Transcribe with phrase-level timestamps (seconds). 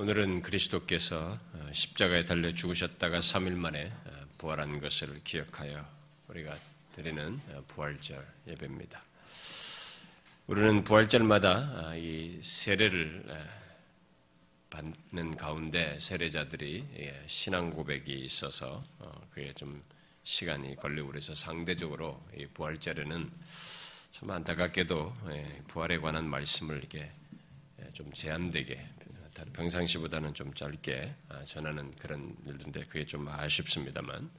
[0.00, 5.84] 오늘은 그리스도께서 어, 십자가에 달려 죽으셨다가 3일 만에 어, 부활한 것을 기억하여
[6.28, 6.56] 우리가
[6.92, 9.02] 드리는 어, 부활절 예배입니다.
[10.46, 13.24] 우리는 부활절마다 이 세례를
[14.70, 18.84] 받는 가운데 세례자들이 예, 신앙 고백이 있어서
[19.30, 19.82] 그게 좀
[20.22, 23.30] 시간이 걸리고 그래서 상대적으로 이 부활절에는
[24.12, 27.10] 참 안타깝게도 예, 부활에 관한 말씀을 이렇게
[27.80, 28.97] 예, 좀 제한되게
[29.52, 34.30] 평상시보다는 좀 짧게 아, 전하는 그런 일인데 그게 좀 아쉽습니다만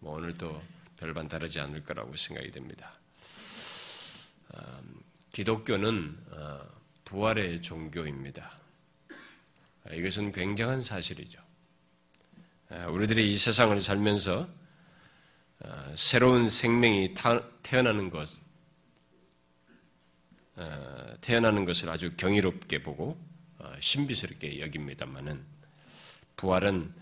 [0.00, 0.62] 뭐 오늘도
[0.96, 2.92] 별반 다르지 않을 거라고 생각이 됩니다.
[4.54, 6.60] 음, 기독교는 어,
[7.04, 8.58] 부활의 종교입니다.
[9.84, 11.40] 아, 이것은 굉장한 사실이죠.
[12.70, 14.48] 아, 우리들이 이 세상을 살면서
[15.60, 17.14] 어, 새로운 생명이
[17.62, 18.40] 태어나는 것,
[20.56, 23.29] 어, 태어나는 것을 아주 경이롭게 보고 어,
[23.80, 25.44] 신비스럽게 여깁니다만은
[26.36, 26.92] 부활은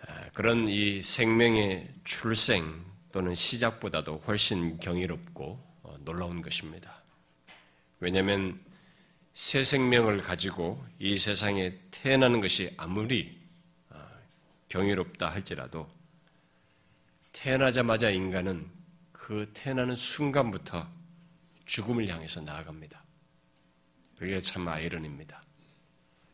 [0.00, 7.02] 어, 그런 이 생명의 출생 또는 시작보다도 훨씬 경이롭고 어, 놀라운 것입니다.
[8.00, 8.60] 왜냐하면
[9.34, 13.38] 새 생명을 가지고 이 세상에 태어나는 것이 아무리
[14.68, 15.88] 경이롭다 할지라도
[17.32, 18.70] 태어나자마자 인간은
[19.12, 20.88] 그 태어나는 순간부터
[21.64, 23.02] 죽음을 향해서 나아갑니다.
[24.18, 25.42] 그게 참 아이러니입니다.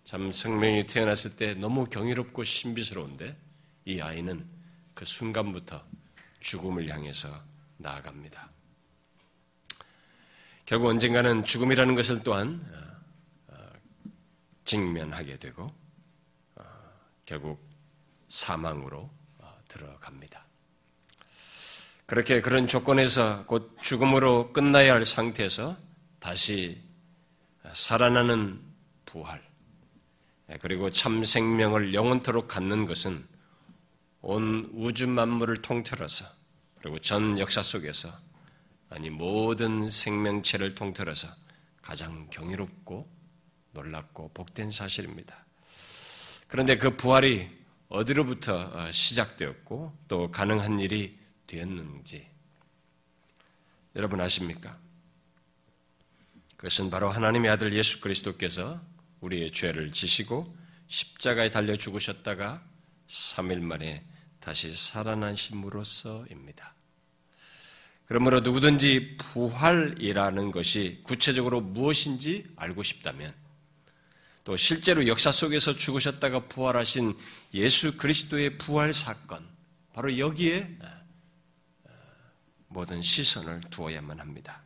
[0.05, 3.35] 참 생명이 태어났을 때 너무 경이롭고 신비스러운데
[3.87, 4.47] 이 아이는
[4.95, 5.83] 그 순간부터
[6.41, 7.43] 죽음을 향해서
[7.79, 8.51] 나아갑니다.
[10.67, 12.61] 결국 언젠가는 죽음이라는 것을 또한
[13.49, 13.73] 어, 어,
[14.65, 15.75] 직면하게 되고
[16.57, 16.65] 어,
[17.27, 17.67] 결국
[18.29, 19.11] 사망으로
[19.69, 20.45] 들어갑니다.
[22.07, 25.77] 그렇게 그런 조건에서 곧 죽음으로 끝나야 할 상태에서
[26.21, 26.81] 다시
[27.73, 28.61] 살아나는
[29.07, 29.54] 부활, 예,
[30.61, 33.27] 그리고 참 생명을 영원토록 갖는 것은
[34.21, 36.27] 온 우주 만물을 통틀어서
[36.81, 38.13] 그리고 전 역사 속에서
[38.91, 41.29] 아니 모든 생명체를 통틀어서
[41.83, 43.09] 가장 경이롭고
[43.73, 45.45] 놀랍고 복된 사실입니다.
[46.47, 47.51] 그런데 그 부활이
[47.89, 52.29] 어디로부터 어, 시작되었고 또 가능한 일이 되었는지
[53.97, 54.79] 여러분 아십니까?
[56.57, 58.81] 그것은 바로 하나님의 아들 예수 그리스도께서
[59.25, 60.57] 우리의 죄를 지시고
[60.89, 62.63] 십자가에 달려 죽으셨다가
[63.09, 64.05] 3일 만에
[64.41, 66.75] 다시 살아나심으로써입니다.
[68.07, 73.35] 그러므로 누구든지 부활이라는 것이 구체적으로 무엇인지 알고 싶다면
[74.45, 77.17] 또 실제로 역사 속에서 죽으셨다가 부활하신
[77.55, 79.49] 예수 그리스도의 부활 사건,
[79.95, 80.77] 바로 여기에
[82.69, 84.63] 모든 시선을 두어야만 합니다.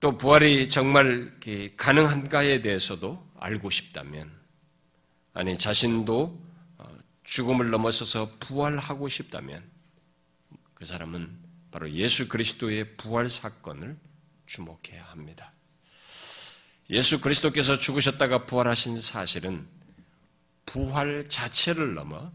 [0.00, 1.38] 또 부활이 정말
[1.76, 4.30] 가능한가에 대해서도 알고 싶다면,
[5.34, 9.62] 아니, 자신도 어, 죽음을 넘어서서 부활하고 싶다면,
[10.72, 11.38] 그 사람은
[11.70, 13.98] 바로 예수 그리스도의 부활 사건을
[14.46, 15.52] 주목해야 합니다.
[16.88, 19.68] 예수 그리스도께서 죽으셨다가 부활하신 사실은
[20.64, 22.26] 부활 자체를 넘어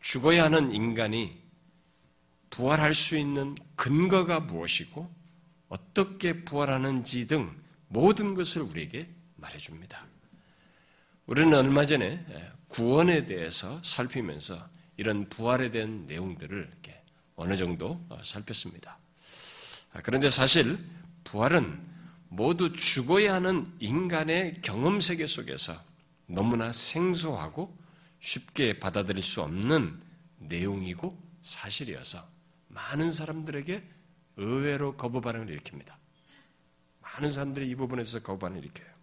[0.00, 1.36] 죽어야 하는 인간이
[2.50, 5.15] 부활할 수 있는 근거가 무엇이고
[5.68, 7.54] 어떻게 부활하는지 등
[7.88, 10.06] 모든 것을 우리에게 말해줍니다.
[11.26, 12.24] 우리는 얼마 전에
[12.68, 17.02] 구원에 대해서 살피면서 이런 부활에 대한 내용들을 이렇게
[17.34, 18.98] 어느 정도 어, 살폈습니다.
[19.92, 20.78] 아, 그런데 사실
[21.24, 21.78] 부활은
[22.28, 25.80] 모두 죽어야 하는 인간의 경험 세계 속에서
[26.26, 27.76] 너무나 생소하고
[28.20, 30.00] 쉽게 받아들일 수 없는
[30.38, 32.26] 내용이고 사실이어서
[32.68, 33.82] 많은 사람들에게
[34.36, 35.94] 의외로 거부 반응을 일으킵니다.
[37.00, 38.96] 많은 사람들이 이 부분에서 거부 반응을 일으켜요.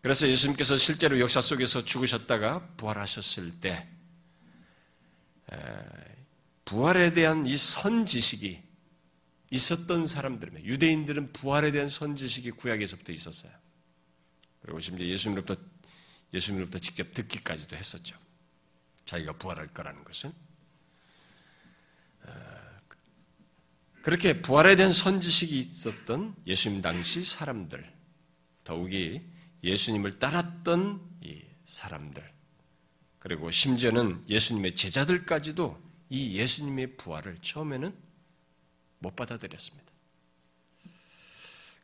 [0.00, 3.86] 그래서 예수님께서 실제로 역사 속에서 죽으셨다가 부활하셨을 때
[6.64, 8.62] 부활에 대한 이 선지식이
[9.50, 10.64] 있었던 사람들입니다.
[10.64, 13.52] 유대인들은 부활에 대한 선지식이 구약에서부터 있었어요.
[14.62, 15.60] 그리고 심지어 예수님으로부터
[16.32, 18.16] 예수님으로부터 직접 듣기까지도 했었죠.
[19.04, 20.32] 자기가 부활할 거라는 것은
[24.02, 27.84] 그렇게 부활에 대한 선지식이 있었던 예수님 당시 사람들,
[28.64, 29.20] 더욱이
[29.62, 32.28] 예수님을 따랐던 이 사람들,
[33.18, 37.94] 그리고 심지어는 예수님의 제자들까지도 이 예수님의 부활을 처음에는
[39.00, 39.90] 못 받아들였습니다.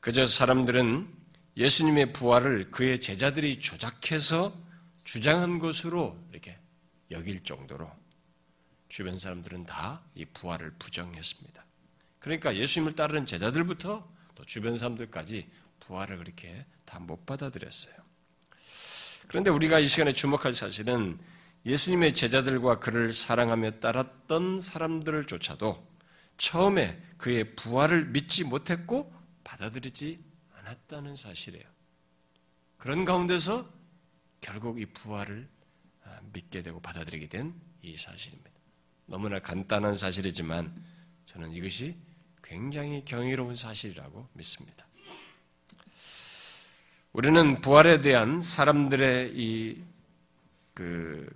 [0.00, 1.12] 그저 사람들은
[1.56, 4.56] 예수님의 부활을 그의 제자들이 조작해서
[5.04, 6.56] 주장한 것으로 이렇게
[7.10, 7.90] 여길 정도로
[8.88, 11.65] 주변 사람들은 다 이 부활을 부정했습니다.
[12.26, 14.00] 그러니까 예수님을 따르는 제자들부터
[14.34, 17.94] 또 주변 사람들까지 부활을 그렇게 다 못 받아들였어요.
[19.28, 21.20] 그런데 우리가 이 시간에 주목할 사실은
[21.64, 25.81] 예수님의 제자들과 그를 사랑하며 따랐던 사람들을 조차도
[26.37, 29.14] 처음에 그의 부활을 믿지 못했고
[29.44, 30.19] 받아들이지
[30.55, 31.64] 않았다는 사실이에요.
[32.76, 33.70] 그런 가운데서
[34.40, 35.46] 결국 이 부활을
[36.05, 38.50] 아, 믿게 되고 받아들이게 된 이 사실입니다.
[39.06, 40.75] 너무나 간단한 사실이지만
[41.25, 41.96] 저는 이것이
[42.48, 44.87] 굉장히 경이로운 사실이라고 믿습니다.
[47.12, 49.96] 우리는 부활에 대한 사람들의 이
[50.76, 51.26] 그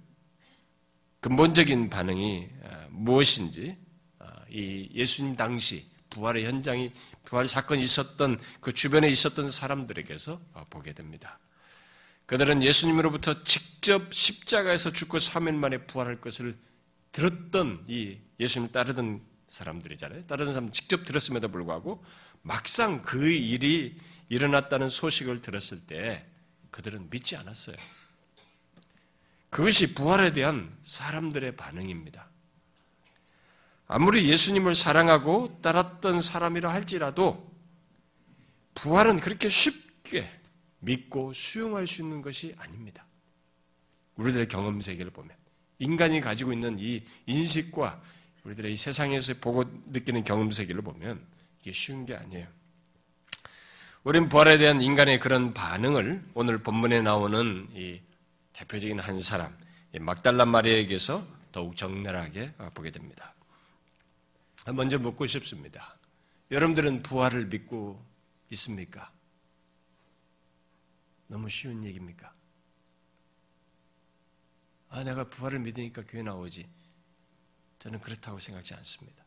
[1.20, 3.74] 근본적인 반응이 아, 무엇인지
[4.18, 6.92] 아, 이 예수님 당시 부활의 현장이
[7.24, 11.38] 부활 사건이 있었던 그 주변에 있었던 사람들에게서 아, 보게 됩니다.
[12.26, 16.54] 그들은 예수님으로부터 직접 십자가에서 죽고 3일 만에 부활할 것을
[17.12, 20.26] 들었던 이 예수님 따르던 사람들이잖아요.
[20.26, 22.02] 따르던 사람 직접 들었음에도 불구하고
[22.42, 23.96] 막상 그 일이
[24.28, 26.24] 일어났다는 소식을 들었을 때
[26.70, 27.76] 그들은 믿지 않았어요.
[29.50, 32.30] 그것이 부활에 대한 사람들의 반응입니다.
[33.88, 37.50] 아무리 예수님을 사랑하고 따랐던 사람이라 할지라도
[38.76, 40.30] 부활은 그렇게 쉽게
[40.78, 43.04] 믿고 수용할 수 있는 것이 아닙니다.
[44.14, 45.36] 우리들의 경험 세계를 보면
[45.80, 48.00] 인간이 가지고 있는 이 인식과
[48.44, 51.24] 우리들의 이 세상에서 보고 느끼는 경험 세계를 보면
[51.60, 52.46] 이게 쉬운 게 아니에요.
[54.02, 58.00] 우린 부활에 대한 인간의 그런 반응을 오늘 본문에 나오는 이
[58.54, 59.54] 대표적인 한 사람,
[60.00, 63.34] 막달란 마리아에게서 더욱 적나라하게 보게 됩니다.
[64.72, 65.96] 먼저 묻고 싶습니다.
[66.50, 68.02] 여러분들은 부활을 믿고
[68.50, 69.10] 있습니까?
[71.26, 72.32] 너무 쉬운 얘기입니까?
[74.88, 76.66] 아, 내가 부활을 믿으니까 교회 나오지.
[77.80, 79.24] 저는 그렇다고 생각지 않습니다.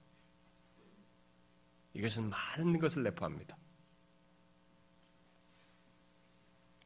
[1.94, 3.58] 이것은 많은 것을 내포합니다.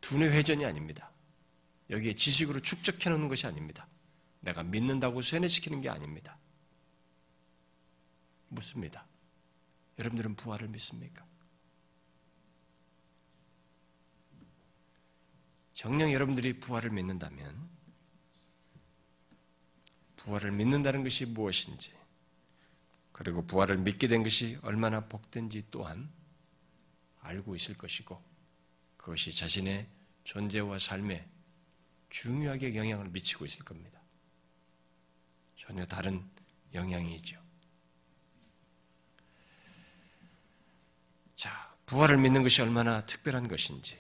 [0.01, 1.11] 두뇌 회전이 아닙니다.
[1.89, 3.85] 여기에 지식으로 축적해 놓는 것이 아닙니다.
[4.39, 6.37] 내가 믿는다고 쇠뇌시키는 게 아닙니다.
[8.47, 9.05] 묻습니다.
[9.99, 11.25] 여러분들은 부활을 믿습니까?
[15.73, 17.76] 정녕 여러분들이 부활을 믿는다면
[20.27, 21.93] 부활을 믿는다는 것이 무엇인지
[23.13, 26.11] 그리고 부활을 믿게 된 것이 얼마나 복된지 또한
[27.21, 28.21] 알고 있을 것이고
[28.97, 29.87] 그것이 자신의
[30.25, 31.25] 존재와 삶에
[32.09, 34.01] 중요하게 영향을 미치고 있을 겁니다.
[35.55, 36.29] 전혀 다른
[36.73, 37.41] 영향이죠.
[41.37, 43.97] 자, 부활을 믿는 것이 얼마나 특별한 것인지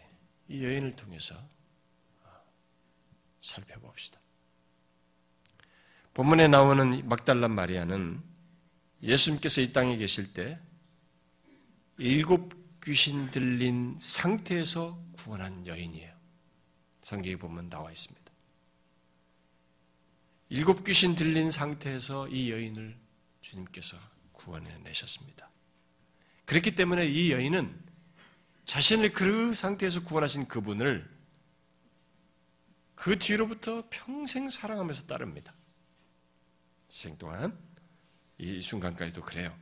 [0.49, 1.41] 이 여인을 통해서
[3.39, 4.26] 살펴봅시다.
[6.17, 8.19] 본문에 나오는 막달란 마리아는
[9.03, 10.59] 예수님께서 이 땅에 계실 때
[11.99, 16.11] 일곱 귀신 들린 상태에서 구원한 여인이에요.
[17.03, 18.31] 성경에 보면 나와 있습니다.
[20.49, 22.97] 일곱 귀신 들린 상태에서 이 여인을
[23.41, 23.95] 주님께서
[24.31, 25.51] 구원해 내셨습니다.
[26.45, 27.79] 그렇기 때문에 이 여인은
[28.65, 31.07] 자신을 그 상태에서 구원하신 그분을
[32.95, 35.53] 그 뒤로부터 평생 사랑하면서 따릅니다.
[36.89, 37.57] 생 동안
[38.37, 39.55] 이 순간까지도 그래요.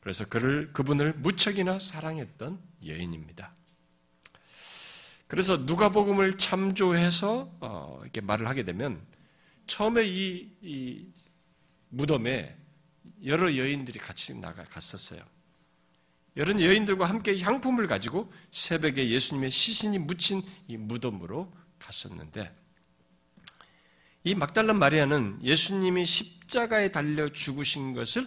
[0.00, 3.54] 그래서 그를 그분을 무척이나 사랑했던 여인입니다.
[5.28, 9.00] 그래서 누가복음을 참조해서 어, 이렇게 말을 하게 되면
[9.66, 11.06] 처음에 이, 이
[11.88, 12.56] 무덤에
[13.24, 15.22] 여러 여인들이 같이 나가 갔었어요.
[16.36, 22.54] 여러 여인들과 함께 향품을 가지고 새벽에 예수님의 시신이 묻힌 이 무덤으로 갔었는데
[24.24, 28.26] 이 막달란 마리아는 예수님이 십자가에 달려 죽으신 것을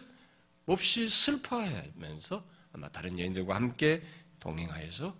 [0.66, 4.02] 몹시 슬퍼하면서 아마 다른 여인들과 함께
[4.42, 5.16] 동행하여서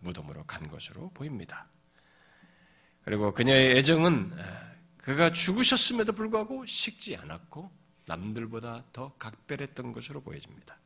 [0.00, 1.66] 무덤으로 간 것으로 보입니다.
[3.04, 4.32] 그리고 그녀의 애정은
[4.96, 7.70] 그가 죽으셨음에도 불구하고 식지 않았고
[8.06, 10.78] 남들보다 더 각별했던 것으로 보여집니다.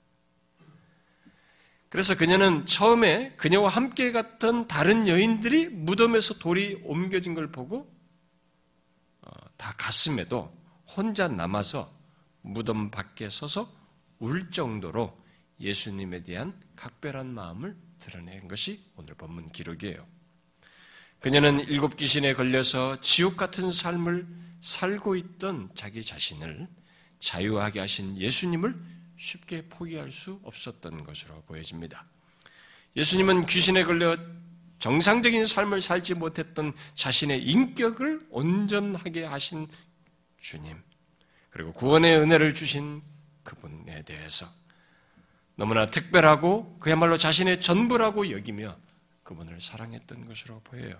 [1.88, 8.02] 그래서 그녀는 처음에 그녀와 함께 갔던 다른 여인들이 무덤에서 돌이 옮겨진 걸 보고 어,
[9.62, 10.52] 다 갔음에도
[10.88, 11.92] 혼자 남아서
[12.40, 13.73] 무덤 밖에 서서
[14.19, 15.14] 울 정도로
[15.61, 20.04] 예수님에 대한 각별한 마음을 드러낸 것이 오늘 본문 기록이에요.
[21.21, 24.26] 그녀는 일곱 귀신에 걸려서 지옥 같은 삶을
[24.61, 26.66] 살고 있던 자기 자신을
[27.21, 28.75] 자유하게 하신 예수님을
[29.16, 32.04] 쉽게 포기할 수 없었던 것으로 보여집니다.
[32.97, 34.19] 예수님은 귀신에 걸려
[34.83, 39.69] 정상적인 삶을 살지 못했던 자신의 인격을 온전하게 하신
[40.41, 40.77] 주님,
[41.51, 43.01] 그리고 구원의 은혜를 주신
[43.45, 44.45] 그분에 대해서
[45.55, 48.77] 너무나 특별하고 그야말로 자신의 전부라고 여기며
[49.23, 50.99] 그분을 사랑했던 것으로 보여요.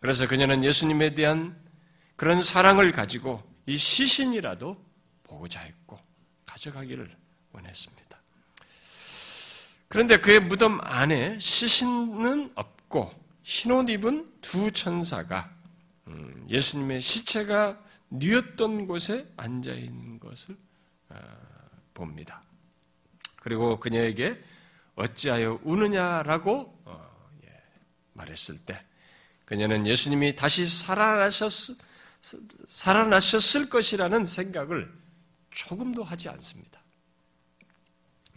[0.00, 1.56] 그래서 그녀는 예수님에 대한
[2.16, 4.84] 그런 사랑을 가지고 이 시신이라도
[5.22, 6.00] 보고자 했고
[6.46, 7.16] 가져가기를
[7.52, 8.01] 원했습니다.
[9.92, 15.50] 그런데 그의 무덤 안에 시신은 없고 흰옷 입은 두 천사가
[16.06, 20.56] 음, 예수님의 시체가 뉘었던 곳에 앉아 있는 것을
[21.10, 21.18] 아,
[21.92, 22.42] 봅니다.
[23.42, 24.42] 그리고 그녀에게
[24.94, 27.10] 어찌하여 우느냐라고 어,
[27.44, 27.48] 예,
[28.14, 28.82] 말했을 때
[29.44, 31.76] 그녀는 예수님이 다시 살아나셨,
[32.66, 34.90] 살아나셨을 것이라는 생각을
[35.50, 36.81] 조금도 하지 않습니다.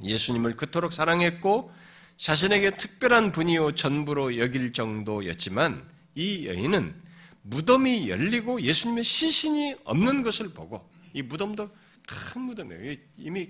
[0.04, 1.72] 예수님을 그토록 사랑했고
[2.18, 5.84] 자신에게 특별한 분이요 전부로 여길 정도였지만
[6.16, 6.96] 이 여인은
[7.44, 11.70] 무덤이 열리고 예수님의 시신이 없는 것을 보고 이 무덤도
[12.08, 12.96] 큰 무덤이에요.
[13.18, 13.50] 이미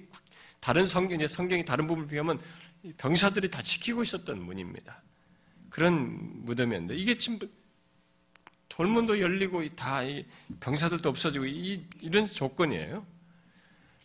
[0.59, 2.39] 다른 성경에 성경이 다른 부분을 비하면
[2.97, 5.01] 병사들이 다 지키고 있었던 문입니다.
[5.69, 7.39] 그런 무덤이었는데 이게 지금
[8.69, 10.01] 돌문도 열리고 다
[10.59, 13.05] 병사들도 없어지고 이, 런 조건이에요.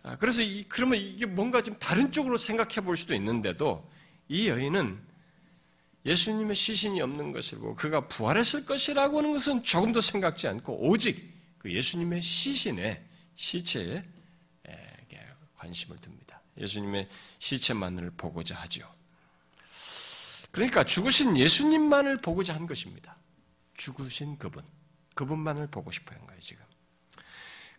[0.03, 3.87] 아, 그래서 이, 그러면 이게 뭔가 좀 다른 쪽으로 생각해 볼 수도 있는데도
[4.29, 5.01] 이 여인은
[6.07, 11.73] 예수님의 시신이 없는 것을 보고 그가 부활했을 것이라고 하는 것은 조금도 생각지 않고 오직 그
[11.73, 13.05] 예수님의 시신에
[13.37, 14.05] 시체에
[15.61, 16.41] 관심을 듭니다.
[16.57, 18.91] 예수님의 시체만을 보고자 하죠.
[20.51, 23.17] 그러니까 죽으신 예수님만을 보고자 한 것입니다.
[23.75, 24.65] 죽으신 그분,
[25.15, 26.65] 그분만을 보고 싶어 한 거예요, 지금.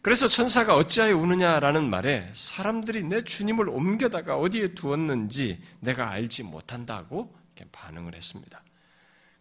[0.02, 7.36] 그래서 천사가 어찌하여 우느냐라는 말에 사람들이 내 주님을 옮겨다가 어디에 두었는지 내가 알지 못한다고
[7.72, 8.64] 반응을 했습니다.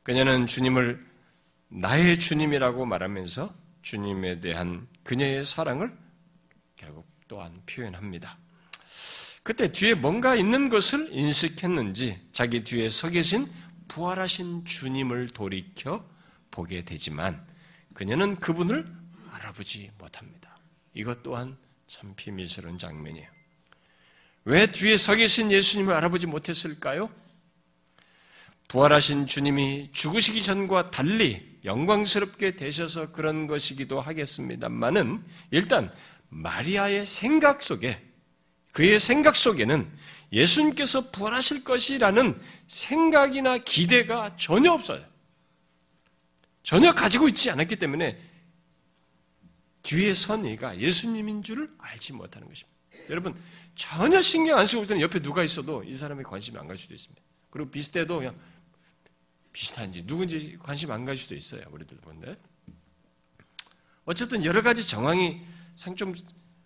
[0.03, 1.03] 그녀는 주님을
[1.69, 3.49] 나의 주님이라고 말하면서
[3.83, 5.97] 주님에 대한 그녀의 사랑을
[6.77, 8.37] 결국 또한 표현합니다.
[9.43, 13.51] 그때 뒤에 뭔가 있는 것을 인식했는지 자기 뒤에 서 계신
[13.89, 16.07] 부활하신 주님을 돌이켜
[16.51, 17.47] 보게 되지만
[17.95, 18.87] 그녀는 그분을
[19.31, 20.50] 알아보지 못합니다.
[20.95, 21.57] 이것 또한
[21.87, 23.29] 참 비밀스러운 장면이에요.
[24.45, 27.09] 왜 뒤에 서 계신 예수님을 알아보지 못했을까요?
[28.69, 35.93] 부활하신 주님이 죽으시기 전과 달리 영광스럽게 되셔서 그런 것이기도 하겠습니다만은 일단
[36.29, 38.01] 마리아의 생각 속에
[38.73, 39.91] 그의 생각 속에는
[40.33, 45.05] 예수님께서 부활하실 것이라는 생각이나 기대가 전혀 없어요.
[46.63, 48.30] 전혀 가지고 있지 않았기 때문에
[49.83, 52.79] 뒤에 선 이가 예수님인 줄을 알지 못하는 것입니다.
[53.09, 53.35] 여러분,
[53.75, 57.23] 전혀 신경 안 쓰고 있던 옆에 누가 있어도 이 사람의 관심이 안 갈 수도 있습니다.
[57.51, 58.35] 그리고 비슷해도 그냥
[59.53, 61.63] 비슷한지 누군지 관심 안 갈 수도 있어요.
[61.71, 62.37] 우리들 본데.
[64.05, 65.41] 어쨌든 여러 가지 정황이
[65.97, 66.15] 좀,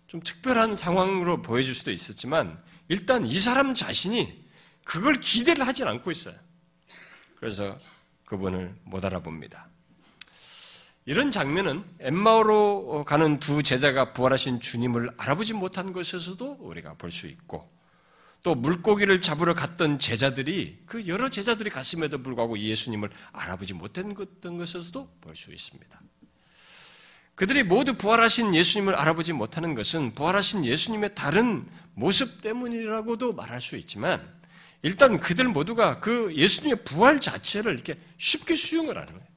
[0.07, 4.37] 좀 특별한 상황으로 보여줄 수도 있었지만 일단 이 사람 자신이
[4.83, 6.35] 그걸 기대를 하진 않고 있어요.
[7.37, 7.77] 그래서
[8.25, 9.67] 그분을 못 알아봅니다.
[11.05, 17.67] 이런 장면은 엠마오로 가는 두 제자가 부활하신 주님을 알아보지 못한 것에서도 우리가 볼 수 있고
[18.41, 25.35] 또 물고기를 잡으러 갔던 제자들이 그 여러 제자들이 갔음에도 불구하고 예수님을 알아보지 못한 것에서도 볼
[25.35, 26.01] 수 있습니다.
[27.35, 34.25] 그들이 모두 부활하신 예수님을 알아보지 못하는 것은 부활하신 예수님의 다른 모습 때문이라고도 말할 수 있지만
[34.81, 39.34] 일단 그들 모두가 그 예수님의 부활 자체를 이렇게 쉽게 수용을 하는 거예요.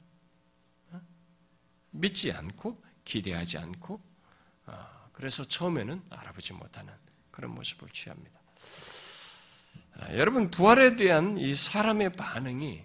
[1.90, 4.00] 믿지 않고 기대하지 않고
[4.66, 6.92] 아, 그래서 처음에는 알아보지 못하는
[7.30, 8.38] 그런 모습을 취합니다.
[9.94, 12.82] 아, 여러분 부활에 대한 이 사람의 반응이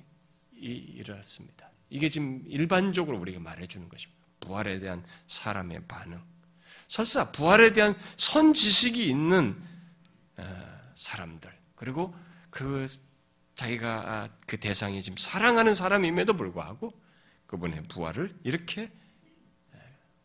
[0.54, 1.70] 이렇습니다.
[1.90, 4.22] 이게 지금 일반적으로 우리가 말해주는 것입니다.
[4.40, 6.20] 부활에 대한 사람의 반응.
[6.88, 9.60] 설사 부활에 대한 선 지식이 있는
[10.38, 12.16] 어, 사람들 그리고
[12.50, 12.88] 그
[13.56, 16.94] 자기가 아, 그 대상이 지금 사랑하는 사람임에도 불구하고
[17.54, 18.92] 그분의 부활을 이렇게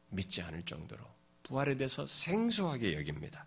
[0.09, 1.05] 믿지 않을 정도로
[1.43, 3.45] 부활에 대해서 생소하게 여깁니다.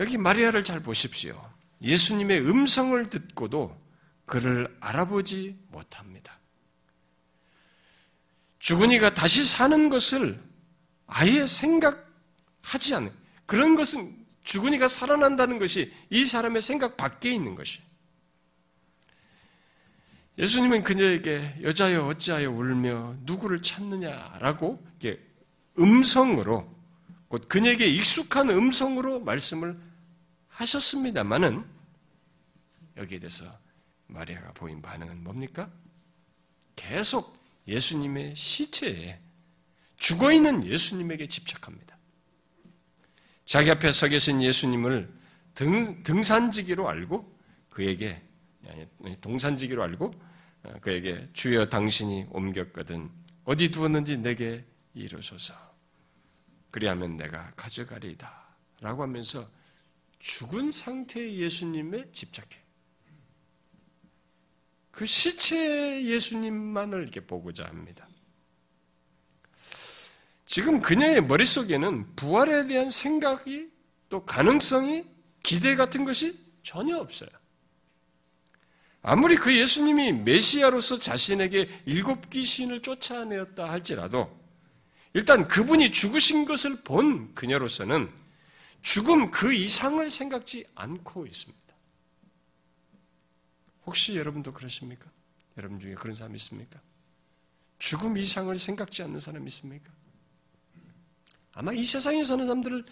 [0.00, 1.40] 여기 마리아를 잘 보십시오.
[1.80, 3.78] 예수님의 음성을 듣고도
[4.26, 6.40] 그를 알아보지 못합니다.
[8.58, 10.42] 죽은 이가 다시 사는 것을
[11.06, 13.12] 아예 생각하지 않는
[13.46, 17.80] 그런 것은 죽은 이가 살아난다는 것이 이 사람의 생각 밖에 있는 것이
[20.38, 24.80] 예수님은 그녀에게 여자여 어찌하여 울며 누구를 찾느냐라고
[25.78, 26.70] 음성으로
[27.26, 29.76] 곧 그녀에게 익숙한 음성으로 말씀을
[30.48, 31.64] 하셨습니다만은
[32.96, 33.58] 여기에 대해서
[34.06, 35.68] 마리아가 보인 반응은 뭡니까?
[36.74, 39.20] 계속 예수님의 시체에
[39.96, 41.96] 죽어 있는 예수님에게 집착합니다.
[43.44, 45.12] 자기 앞에 서 계신 예수님을
[45.54, 47.36] 등, 등산지기로 알고
[47.70, 48.22] 그에게
[49.20, 50.27] 동산지기로 알고 어,
[50.80, 53.10] 그에게 주여 당신이 옮겼거든
[53.44, 55.54] 어디 두었는지 내게 이르소서
[56.70, 58.48] 그리하면 내가 가져가리이다
[58.80, 59.48] 라고 하면서
[60.18, 62.48] 죽은 상태의 예수님에 집착해.
[64.90, 68.08] 그 시체 예수님만을 이렇게 보고자 합니다.
[70.44, 73.70] 지금 그녀의 머릿속에는 부활에 대한 생각이
[74.08, 75.04] 또 가능성이
[75.42, 77.28] 기대 같은 것이 전혀 없어요.
[79.10, 84.38] 아무리 그 예수님이 메시아로서 자신에게 일곱 귀신을 쫓아내었다 할지라도
[85.14, 88.12] 일단 그분이 죽으신 것을 본 그녀로서는
[88.82, 91.74] 죽음 그 이상을 생각지 않고 있습니다.
[93.86, 95.08] 혹시 여러분도 그러십니까?
[95.56, 96.78] 여러분 중에 그런 사람 있습니까?
[97.78, 99.90] 죽음 이상을 생각지 않는 사람 있습니까?
[101.52, 102.84] 아마 이 세상에 사는 사람들을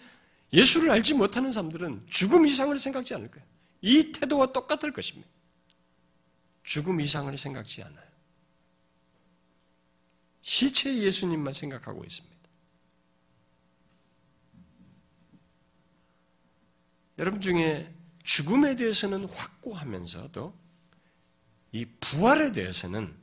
[0.51, 3.45] 예수를 알지 못하는 사람들은 죽음 이상을 생각지 않을 거예요.
[3.81, 5.36] 이 태도와 똑같을 것입니다.
[6.67, 8.05] 죽음 이상을 생각지 않아요.
[10.41, 12.37] 시체 예수님만 생각하고 있습니다.
[17.19, 20.53] 여러분 중에 죽음에 대해서는 확고하면서도
[21.71, 23.15] 이 부활에 대해서는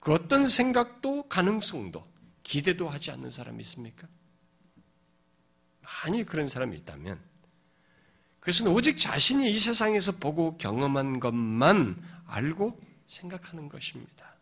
[0.00, 2.02] 그 어떤 생각도 가능성도
[2.42, 4.08] 기대도 하지 않는 사람이 있습니까?
[5.82, 7.20] 만일 그런 사람이 있다면
[8.40, 14.38] 그것은 오직 자신이 이 세상에서 보고 경험한 것만 알고 생각하는 것입니다.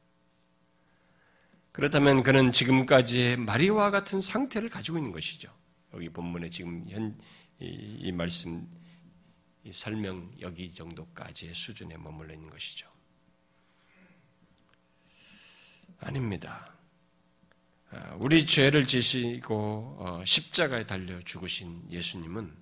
[1.73, 5.53] 그렇다면 그는 지금까지의 마리와 같은 상태를 가지고 있는 것이죠.
[5.95, 7.19] 여기 본문에 지금 현,
[7.61, 7.67] 이,
[8.01, 8.69] 이 말씀,
[9.65, 12.89] 이 설명 여기 정도까지의 수준에 머물러 있는 것이죠.
[16.01, 16.75] 아닙니다.
[17.91, 22.55] 아, 우리 죄를 지시고 어, 십자가에 달려 죽으신 예수님은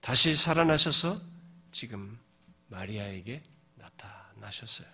[0.00, 1.20] 다시 살아나셔서
[1.70, 2.18] 지금
[2.68, 3.42] 마리아에게
[4.42, 4.88] 나타나셨어요.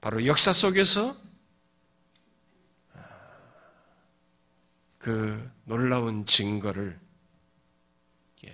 [0.00, 1.16] 바로 역사 속에서
[2.92, 3.08] 아,
[4.98, 6.98] 그 놀라운 증거를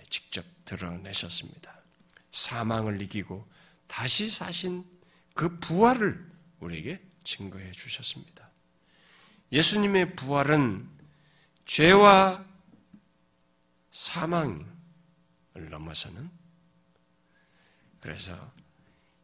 [0.09, 1.81] 직접 드러내셨습니다.
[2.31, 3.47] 사망을 이기고
[3.87, 4.85] 다시 사신
[5.35, 6.25] 그 부활을
[6.61, 8.49] 우리에게 증거해 주셨습니다.
[9.53, 10.89] 예수님의 부활은
[11.65, 12.45] 죄와
[13.91, 14.65] 사망을
[15.55, 16.31] 넘어서는
[18.01, 18.53] 그래서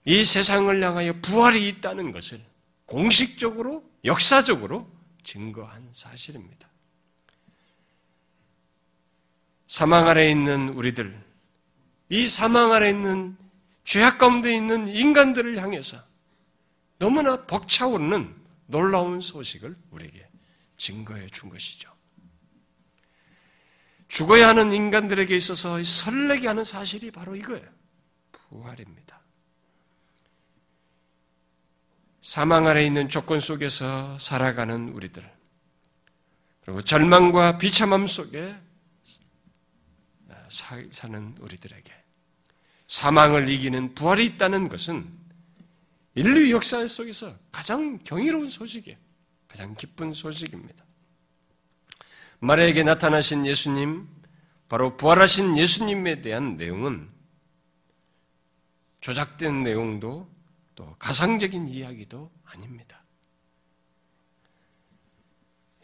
[0.07, 2.41] 이 세상을 향하여 부활이 있다는 것을
[2.87, 4.89] 공식적으로 역사적으로
[5.25, 6.69] 증거한 사실입니다.
[9.67, 11.21] 사망 아래 있는 우리들,
[12.09, 13.37] 이 사망 아래 있는
[13.83, 15.99] 죄악 가운데 있는 인간들을 향해서
[16.99, 18.33] 너무나 벅차오르는
[18.67, 20.29] 놀라운 소식을 우리에게
[20.77, 21.93] 증거해 준 것이죠.
[24.07, 27.69] 죽어야 하는 인간들에게 있어서 설레게 하는 사실이 바로 이거예요.
[28.31, 29.21] 부활입니다.
[32.27, 35.23] 사망 아래 있는 조건 속에서 살아가는 우리들,
[36.63, 38.53] 그리고 절망과 비참함 속에
[40.91, 41.95] 사는 우리들에게
[42.89, 45.09] 사망을 이기는 부활이 있다는 것은
[46.17, 48.99] 인류 역사 속에서 가장 경이로운 소식이에요.
[49.47, 50.85] 가장 기쁜 소식입니다.
[52.41, 54.09] 마리아에게 나타나신 예수님,
[54.69, 57.09] 바로 부활하신 예수님에 대한 내용은
[59.01, 60.35] 조작된 내용도
[60.77, 63.03] 또 가상적인 이야기도 아닙니다.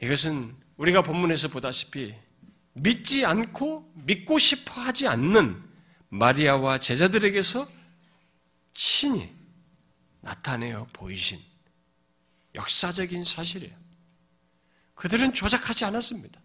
[0.01, 2.15] 이것은 우리가 본문에서 보다시피
[2.75, 5.63] 믿지 않고 믿고 싶어 하지 않는
[6.11, 7.69] 마리아와 제자들에게서
[8.75, 9.35] 친히
[10.21, 11.41] 나타내어 보이신
[12.55, 13.75] 역사적인 사실이에요.
[14.95, 16.41] 그들은 조작하지 않았습니다.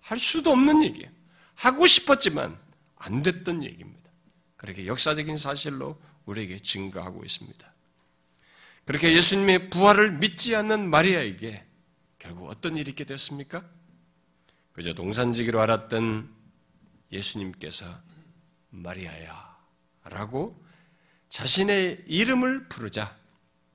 [0.00, 1.10] 할 수도 없는 얘기예요.
[1.54, 2.58] 하고 싶었지만
[2.96, 4.10] 안 됐던 얘기입니다.
[4.56, 7.67] 그렇게 역사적인 사실로 우리에게 증거하고 있습니다.
[8.88, 11.62] 그렇게 예수님의 부활을 믿지 않는 마리아에게
[12.18, 13.62] 결국 어떤 일이 있게 되었습니까?
[14.72, 16.34] 그저 동산지기로 알았던
[17.12, 17.84] 예수님께서
[18.70, 19.58] 마리아야
[20.04, 20.58] 라고
[21.28, 23.14] 자신의 이름을 부르자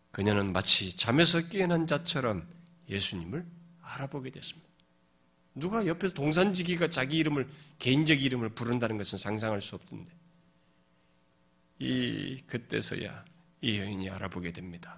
[0.09, 2.49] 그녀는 마치 잠에서 깨어난 자처럼
[2.89, 3.45] 예수님을
[3.81, 4.67] 알아보게 됐습니다.
[5.53, 7.47] 누가 옆에서 동산지기가 자기 이름을
[7.77, 10.11] 개인적 이름을 부른다는 것은 상상할 수 없던데
[11.77, 13.25] 이 그때서야
[13.63, 14.97] 이 여인이 알아보게 됩니다.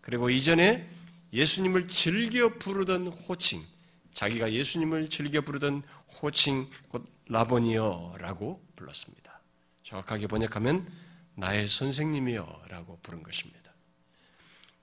[0.00, 0.88] 그리고 이전에
[1.34, 3.62] 예수님을 즐겨 부르던 호칭,
[4.14, 5.82] 자기가 예수님을 즐겨 부르던
[6.20, 9.40] 호칭 곧 라보니어라고 불렀습니다.
[9.82, 10.90] 정확하게 번역하면
[11.34, 13.74] 나의 선생님이여 라고 부른 것입니다.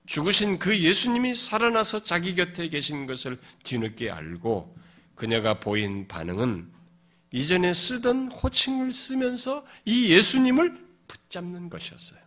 [0.06, 4.72] 죽으신 그 예수님이 살아나서 자기 곁에 계신 것을 뒤늦게 알고
[5.16, 6.72] 그녀가 보인 반응은
[7.32, 12.25] 이전에 쓰던 호칭을 쓰면서 이 예수님을 붙잡는 것이었어요.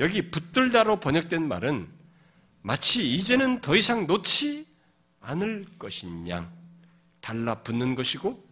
[0.00, 1.88] 여기 붙들다로 번역된 말은
[2.62, 4.66] 마치 이제는 더 이상 놓지
[5.20, 6.52] 않을 것인 양
[7.20, 8.42] 달라붙는 것이고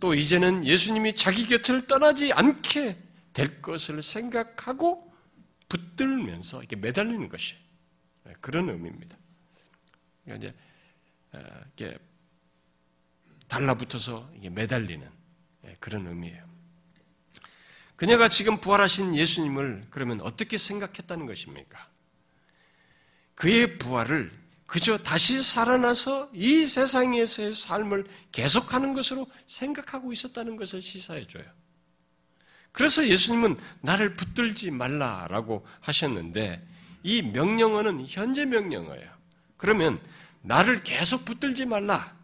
[0.00, 2.98] 또 이제는 예수님이 자기 곁을 떠나지 않게
[3.32, 5.12] 될 것을 생각하고
[5.68, 7.54] 붙들면서 이렇게 매달리는 것이
[8.24, 9.16] 네, 그런 의미입니다.
[10.24, 10.56] 그러니까 이제
[11.32, 11.98] 어, 이게
[13.48, 15.08] 달라붙어서 매달리는
[15.62, 16.47] 네, 그런 의미예요.
[17.98, 21.84] 그녀가 지금 부활하신 예수님을 그러면 어떻게 생각했다는 것입니까?
[23.34, 24.30] 그의 부활을
[24.66, 31.42] 그저 다시 살아나서 이 세상에서의 삶을 계속하는 것으로 생각하고 있었다는 것을 시사해줘요.
[32.70, 36.64] 그래서 예수님은 나를 붙들지 말라라고 하셨는데
[37.02, 39.10] 이 명령어는 현재 명령어예요.
[39.56, 40.00] 그러면
[40.42, 42.16] 나를 계속 붙들지 말라.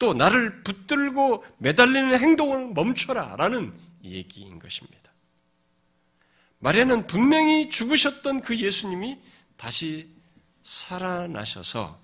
[0.00, 3.72] 또 나를 붙들고 매달리는 행동을 멈춰라 라는
[4.04, 5.12] 얘기인 것입니다.
[6.58, 9.18] 마리아는 분명히 죽으셨던 그 예수님이
[9.56, 10.10] 다시
[10.62, 12.00] 살아나셔서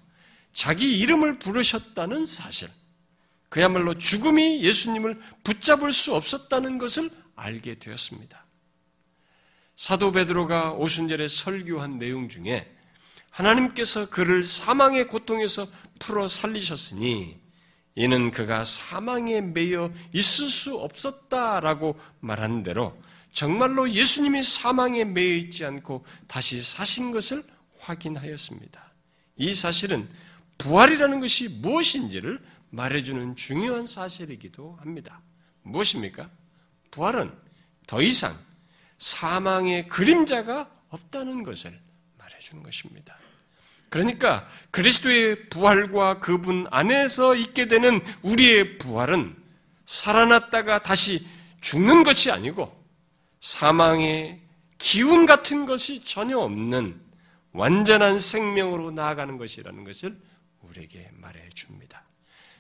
[0.53, 2.69] 자기 이름을 부르셨다는 사실,
[3.49, 8.45] 그야말로 죽음이 예수님을 붙잡을 수 없었다는 것을 알게 되었습니다.
[9.77, 12.75] 사도 베드로가 오순절에 설교한 내용 중에
[13.31, 15.69] 하나님께서 그를 사망의 고통에서
[16.01, 17.41] 풀어 살리셨으니
[17.95, 22.97] 이는 그가 사망에 매여 있을 수 없었다라고 말한 대로
[23.33, 27.45] 정말로 예수님이 사망에 매여 있지 않고 다시 사신 것을
[27.79, 28.93] 확인하였습니다.
[29.37, 30.09] 이 사실은
[30.59, 32.39] 부활이라는 것이 무엇인지를
[32.71, 35.21] 말해주는 중요한 사실이기도 합니다.
[35.63, 36.29] 무엇입니까?
[36.91, 37.33] 부활은
[37.87, 38.37] 더 이상
[38.99, 41.79] 사망의 그림자가 없다는 것을
[42.19, 43.17] 말해주는 것입니다.
[43.89, 49.35] 그러니까 그리스도의 부활과 그분 안에서 있게 되는 우리의 부활은
[49.87, 51.27] 살아났다가 다시
[51.61, 52.71] 죽는 것이 아니고
[53.41, 54.41] 사망의
[54.79, 57.01] 기운 같은 것이 전혀 없는
[57.53, 60.15] 완전한 생명으로 나아가는 것이라는 것을
[60.61, 62.05] 우리에게 말해 줍니다.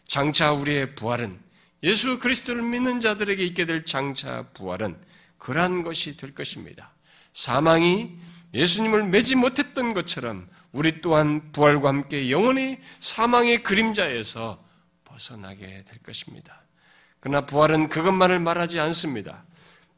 [0.06, 1.38] 장차 우리의 부활은
[1.82, 4.98] 예수 그리스도를 믿는 자들에게 있게 될 장차 부활은
[5.36, 6.90] 그러한 것이 될 것입니다.
[7.34, 8.16] 사망이
[8.54, 14.62] 예수님을 매지 못했던 것처럼 우리 또한 부활과 함께 영원히 사망의 그림자에서
[15.04, 16.60] 벗어나게 될 것입니다.
[17.20, 19.44] 그러나 부활은 그것만을 말하지 않습니다.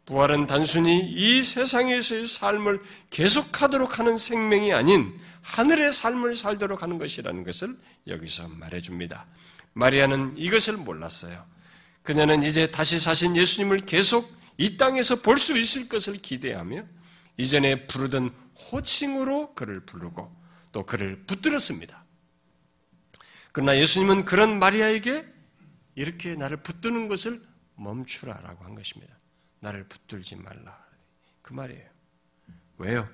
[0.07, 7.77] 부활은 단순히 이 세상에서의 삶을 계속하도록 하는 생명이 아닌 하늘의 삶을 살도록 하는 것이라는 것을
[8.07, 9.27] 여기서 말해줍니다.
[9.75, 11.45] 마리아는 이것을 몰랐어요.
[12.03, 16.83] 그녀는 이제 다시 사신 예수님을 계속 이 땅에서 볼 수 있을 것을 기대하며
[17.37, 18.31] 이전에 부르던
[18.73, 20.31] 호칭으로 그를 부르고
[20.73, 22.05] 또 그를 붙들었습니다.
[23.53, 25.27] 그러나 예수님은 그런 마리아에게
[25.95, 27.43] 이렇게 나를 붙드는 것을
[27.77, 29.17] 멈추라라고 한 것입니다.
[29.61, 30.79] 나를 붙들지 말라.
[31.43, 31.89] 그 말이에요.
[32.79, 33.09] 왜요?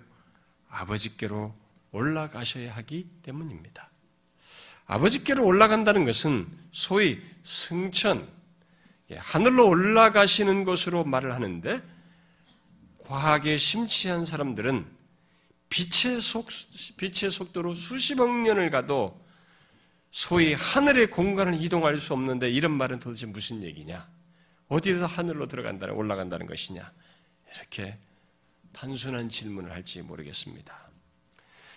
[0.68, 1.54] 아버지께로
[1.92, 3.90] 올라가셔야 하기 때문입니다.
[4.86, 8.28] 아버지께로 올라간다는 것은 소위 승천,
[9.10, 11.82] 예, 하늘로 올라가시는 것으로 말을 하는데
[12.98, 14.95] 과학에 심취한 사람들은
[15.68, 16.48] 빛의 속
[16.96, 19.20] 빛의 속도로 수십억 년을 가도
[20.10, 24.08] 소위 하늘의 공간을 이동할 수 없는데 이런 말은 도대체 무슨 얘기냐?
[24.68, 26.90] 어디에서 하늘로 들어간다는 올라간다는 것이냐?
[27.54, 27.98] 이렇게
[28.72, 30.90] 단순한 질문을 할지 모르겠습니다.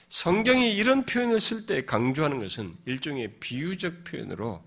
[0.10, 4.64] 성경이 이런 표현을 쓸 때 강조하는 것은 일종의 비유적 표현으로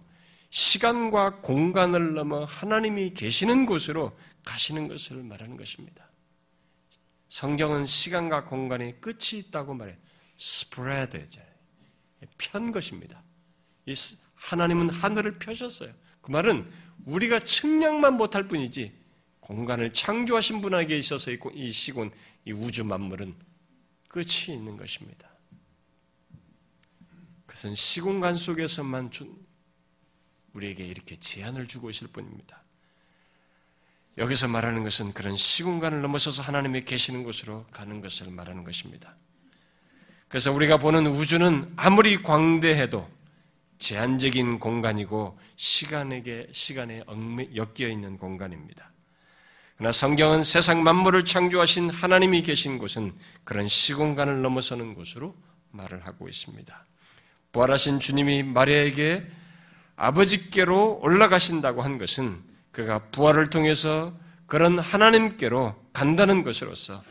[0.51, 6.07] 시간과 공간을 넘어 하나님이 계시는 곳으로 가시는 것을 말하는 것입니다.
[7.33, 9.97] 성경은 시간과 공간에 끝이 있다고 말해
[10.39, 11.17] spread
[12.37, 13.23] 편 것입니다.
[14.35, 15.95] 하나님은 하늘을 펴셨어요.
[16.21, 16.71] 그 말은
[17.07, 18.93] 우리가 측량만 못할 뿐이지
[19.41, 22.11] 공간을 창조하신 분에게 있어서 이 시곤,
[22.45, 23.35] 이 우주 만물은
[24.09, 25.33] 끝이 있는 것입니다.
[27.47, 29.11] 그것은 시공간 속에서만
[30.53, 32.62] 우리에게 이렇게 제한을 주고 있을 뿐입니다.
[34.19, 39.17] 여기서 말하는 것은 그런 시공간을 넘어서서 하나님이 계시는 곳으로 가는 것을 말하는 것입니다.
[40.29, 43.09] 그래서 우리가 보는 우주는 아무리 광대해도
[43.79, 47.03] 제한적인 공간이고 시간에게 시간에
[47.55, 48.91] 엮여 있는 공간입니다.
[49.77, 53.13] 그러나 성경은 세상 만물을 창조하신 하나님이 계신 곳은
[53.45, 55.35] 그런 시공간을 넘어서는 곳으로
[55.71, 56.85] 말을 하고 있습니다.
[57.53, 59.25] 부활하신 주님이 마리아에게
[59.97, 64.13] 아버지께로 올라가신다고 한 것은 그가 부활을 통해서
[64.47, 67.03] 그런 하나님께로 간다는 것으로서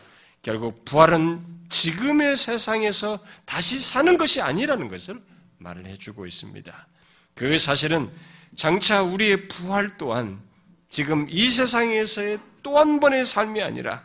[0.41, 5.19] 결국 부활은 지금의 세상에서 다시 사는 것이 아니라는 것을
[5.59, 6.87] 말을 해주고 있습니다.
[7.35, 8.09] 그 사실은
[8.55, 10.41] 장차 우리의 부활 또한
[10.89, 14.03] 지금 이 세상에서의 또 한 번의 삶이 아니라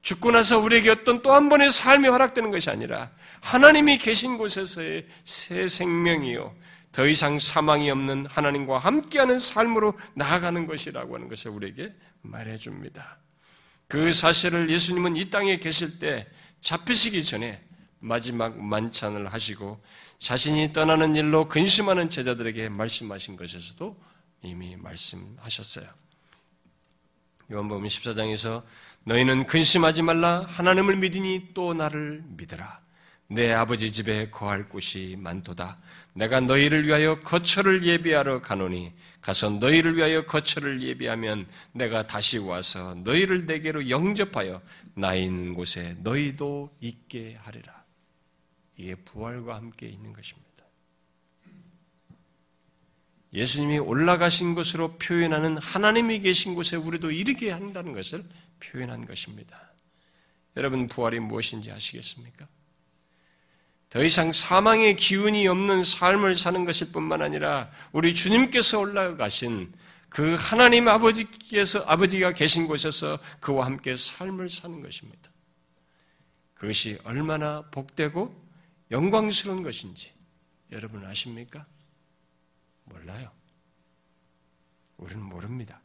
[0.00, 5.68] 죽고 나서 우리에게 어떤 또 한 번의 삶이 허락되는 것이 아니라 하나님이 계신 곳에서의 새
[5.68, 6.54] 생명이요.
[6.92, 13.18] 더 이상 사망이 없는 하나님과 함께하는 삶으로 나아가는 것이라고 하는 것을 우리에게 말해줍니다.
[13.88, 16.26] 그 사실을 예수님은 이 땅에 계실 때
[16.60, 17.60] 잡히시기 전에
[17.98, 19.82] 마지막 만찬을 하시고
[20.18, 23.96] 자신이 떠나는 일로 근심하는 제자들에게 말씀하신 것에서도
[24.42, 25.86] 이미 말씀하셨어요.
[27.50, 28.62] 요한복음 14장에서
[29.04, 32.81] 너희는 근심하지 말라 하나님을 믿으니 또 나를 믿으라.
[33.34, 35.78] 내 아버지 집에 거할 곳이 많도다.
[36.12, 38.92] 내가 너희를 위하여 거처를 예비하러 가노니
[39.22, 44.60] 가서 너희를 위하여 거처를 예비하면 내가 다시 와서 너희를 내게로 영접하여
[44.94, 47.84] 나 있는 곳에 너희도 있게 하리라.
[48.76, 50.42] 이게 부활과 함께 있는 것입니다.
[53.32, 58.24] 예수님이 올라가신 것으로 표현하는 하나님이 계신 곳에 우리도 이르게 한다는 것을
[58.60, 59.72] 표현한 것입니다.
[60.58, 62.46] 여러분 부활이 무엇인지 아시겠습니까?
[63.92, 69.70] 더 이상 사망의 기운이 없는 삶을 사는 것일 뿐만 아니라 우리 주님께서 올라가신
[70.08, 75.30] 그 하나님 아버지께서 아버지가 계신 곳에서 그와 함께 삶을 사는 것입니다.
[76.54, 78.34] 그것이 얼마나 복되고
[78.90, 80.10] 영광스러운 것인지
[80.70, 81.66] 여러분 아십니까?
[82.84, 83.30] 몰라요.
[84.96, 85.78] 우리는 모릅니다.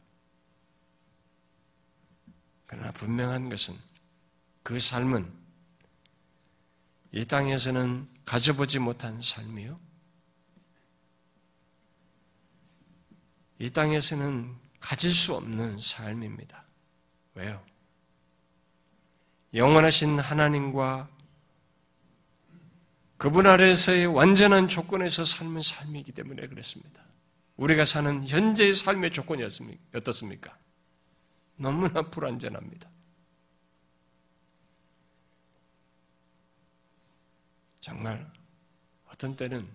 [2.66, 3.76] 그러나 분명한 것은
[4.62, 5.30] 그 삶은
[7.12, 9.76] 이 땅에서는 가져보지 못한 삶이요.
[13.58, 16.64] 이 땅에서는 가질 수 없는 삶입니다.
[17.34, 17.64] 왜요?
[19.54, 21.08] 영원하신 하나님과
[23.16, 27.02] 그분 아래에서의 완전한 조건에서 삶은 삶이기 때문에 그렇습니다.
[27.56, 29.42] 우리가 사는 현재의 삶의 조건이
[29.94, 30.56] 어떻습니까?
[31.56, 32.88] 너무나 불완전합니다.
[37.88, 38.30] 정말
[39.06, 39.66] 어떤 때는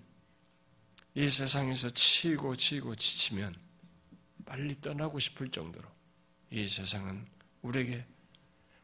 [1.15, 3.55] 이 세상에서 치고 치고 지치면
[4.45, 5.89] 빨리 떠나고 싶을 정도로
[6.51, 7.25] 이 세상은
[7.63, 8.05] 우리에게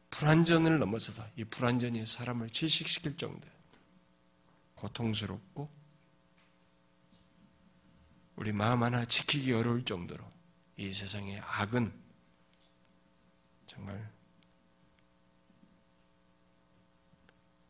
[0.10, 3.56] 불완전을 넘어서서 이 불완전이 사람을 질식시킬 정도예요.
[4.74, 5.70] 고통스럽고
[8.36, 10.26] 우리 마음 하나 지키기 어려울 정도로
[10.78, 11.94] 이 세상의 악은
[13.68, 14.12] 정말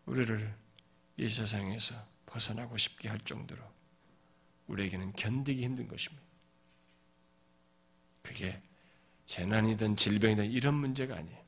[0.06, 0.69] 우리를
[1.20, 3.62] 이 세상에서 벗어나고 싶게 할 정도로
[4.68, 6.24] 우리에게는 견디기 힘든 것입니다.
[8.22, 8.62] 그게
[9.26, 11.44] 재난이든 질병이든 이런 문제가 아니에요.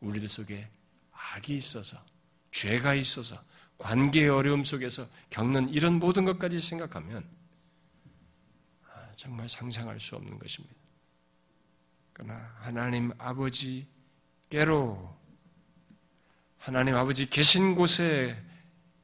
[0.00, 0.68] 우리들 속에
[1.12, 2.04] 악이 있어서,
[2.50, 3.40] 죄가 있어서,
[3.78, 7.24] 관계의 어려움 속에서 겪는 이런 모든 것까지 생각하면
[8.82, 10.74] 아, 정말 상상할 수 없는 것입니다.
[12.12, 13.88] 그러나 하나님 아버지께로
[16.58, 18.36] 하나님 아버지 계신 곳에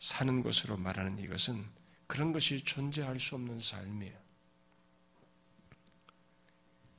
[0.01, 1.65] 사는 것으로 말하는 이것은
[2.07, 4.19] 그런 것이 존재할 수 없는 삶이에요.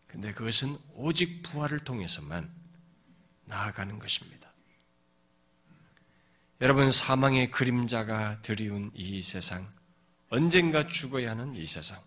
[0.08, 2.54] 근데 그것은 오직 부활을 통해서만
[3.46, 4.52] 나아가는 것입니다.
[6.62, 9.70] 여러분 사망의 그림자가 드리운 이 세상,
[10.30, 12.02] 언젠가 죽어야 하는 이 세상,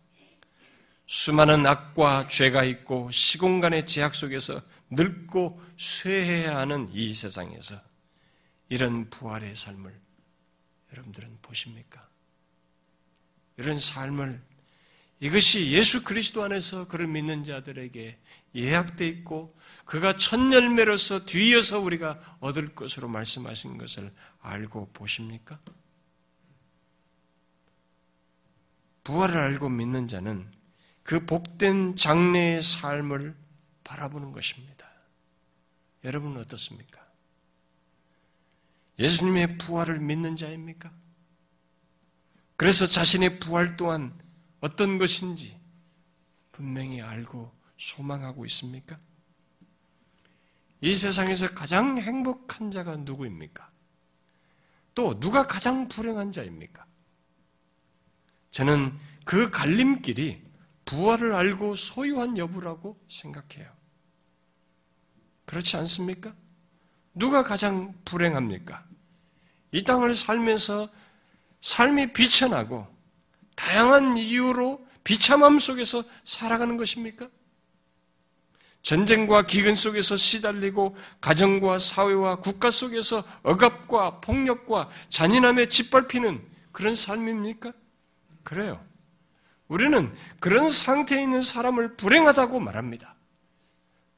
[1.06, 7.82] 수많은 악과 죄가 있고 시공간의 제약 속에서 늙고 쇠해야 하는 이 세상에서
[8.68, 10.03] 이런 부활의 삶을
[10.94, 12.08] 여러분들은 보십니까?
[13.56, 14.40] 이런 삶을
[15.20, 18.18] 이것이 예수 그리스도 안에서 그를 믿는 자들에게
[18.54, 25.58] 예약돼 있고 그가 첫 열매로서 뒤이어서 우리가 얻을 것으로 말씀하신 것을 알고 보십니까?
[29.02, 30.50] 부활을 알고 믿는 자는
[31.02, 33.36] 그 복된 장래의 삶을
[33.82, 34.88] 바라보는 것입니다.
[36.04, 37.03] 여러분은 어떻습니까?
[38.98, 40.92] 예수님의 부활을 믿는 자입니까?
[42.56, 44.16] 그래서 자신의 부활 또한
[44.60, 45.60] 어떤 것인지
[46.52, 48.96] 분명히 알고 소망하고 있습니까?
[50.80, 53.68] 이 세상에서 가장 행복한 자가 누구입니까?
[54.94, 56.86] 또 누가 가장 불행한 자입니까?
[58.52, 60.44] 저는 그 갈림길이
[60.84, 63.74] 부활을 알고 소유한 여부라고 생각해요.
[65.46, 66.34] 그렇지 않습니까?
[67.14, 68.84] 누가 가장 불행합니까?
[69.72, 70.88] 이 땅을 살면서
[71.60, 72.86] 삶이 비천하고
[73.56, 77.28] 다양한 이유로 비참함 속에서 살아가는 것입니까?
[78.82, 87.72] 전쟁과 기근 속에서 시달리고 가정과 사회와 국가 속에서 억압과 폭력과 잔인함에 짓밟히는 그런 삶입니까?
[88.42, 88.84] 그래요.
[89.68, 93.13] 우리는 그런 상태에 있는 사람을 불행하다고 말합니다.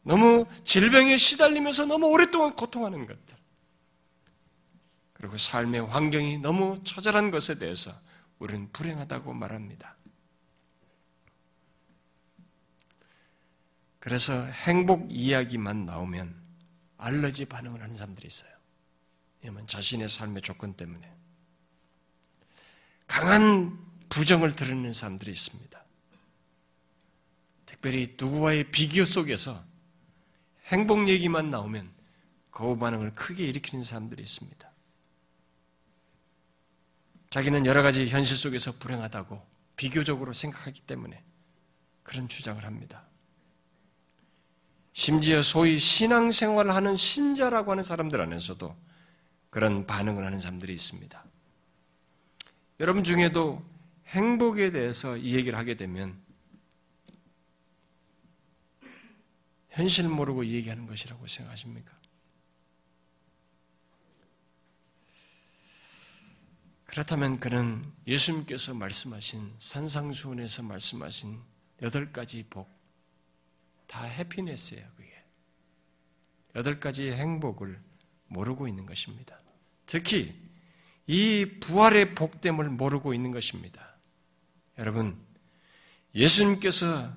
[0.06, 3.36] 너무 질병에 시달리면서 너무 오랫동안 고통하는 것들.
[5.14, 7.92] 그리고 삶의 환경이 너무 처절한 것에 대해서
[8.38, 9.96] 우리는 불행하다고 말합니다.
[13.98, 16.36] 그래서 행복 이야기만 나오면
[16.98, 18.52] 알러지 반응을 하는 사람들이 있어요.
[19.42, 21.10] 왜냐면 자신의 삶의 조건 때문에.
[23.08, 23.76] 강한
[24.08, 25.84] 부정을 드러내는 사람들이 있습니다.
[27.66, 29.64] 특별히 누구와의 비교 속에서
[30.66, 31.90] 행복 얘기만 나오면
[32.50, 34.70] 거부 반응을 크게 일으키는 사람들이 있습니다.
[37.30, 39.40] 자기는 여러 가지 현실 속에서 불행하다고
[39.76, 41.22] 비교적으로 생각하기 때문에
[42.02, 43.04] 그런 주장을 합니다.
[44.92, 48.74] 심지어 소위 신앙생활을 하는 신자라고 하는 사람들 안에서도
[49.50, 51.24] 그런 반응을 하는 사람들이 있습니다.
[52.80, 53.62] 여러분 중에도
[54.06, 56.16] 행복에 대해서 이 얘기를 하게 되면
[59.76, 61.92] 현실 모르고 이 얘기하는 것이라고 생각하십니까?
[66.86, 71.38] 그렇다면 그는 예수님께서 말씀하신 산상수훈에서 말씀하신
[71.82, 72.74] 여덟 가지 복,
[73.86, 75.22] 다 해피네스예요, 그게.
[76.54, 77.78] 여덟 가지의 행복을
[78.28, 79.38] 모르고 있는 것입니다.
[79.84, 80.34] 특히
[81.06, 83.94] 이 부활의 복됨을 모르고 있는 것입니다.
[84.78, 85.20] 여러분,
[86.14, 87.14] 예수님께서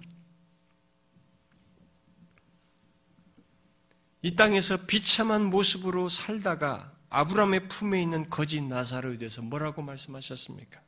[4.21, 10.82] 이 땅에서 비참한 모습으로 살다가 아브라함의 품에 있는 거짓 나사로에 대해서 뭐라고 말씀하셨습니까?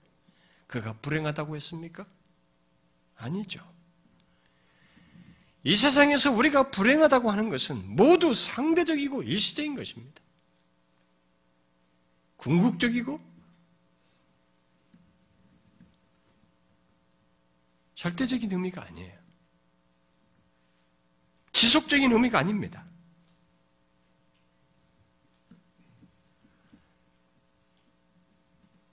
[0.67, 2.05] 그가 불행하다고 했습니까?
[3.15, 3.65] 아니죠.
[5.63, 10.21] 이 세상에서 우리가 불행하다고 하는 것은 모두 상대적이고 일시적인 것입니다.
[12.37, 13.21] 궁극적이고
[17.95, 19.21] 절대적인 의미가 아니에요.
[21.53, 22.83] 지속적인 의미가 아닙니다.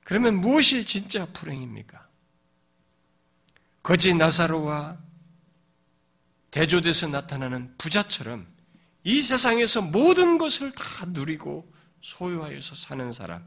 [0.09, 2.09] 그러면 무엇이 진짜 불행입니까?
[3.83, 4.97] 거짓 나사로와
[6.51, 8.47] 대조돼서 나타나는 부자처럼
[9.05, 13.47] 이 세상에서 모든 것을 다 누리고 소유하여서 사는 사람,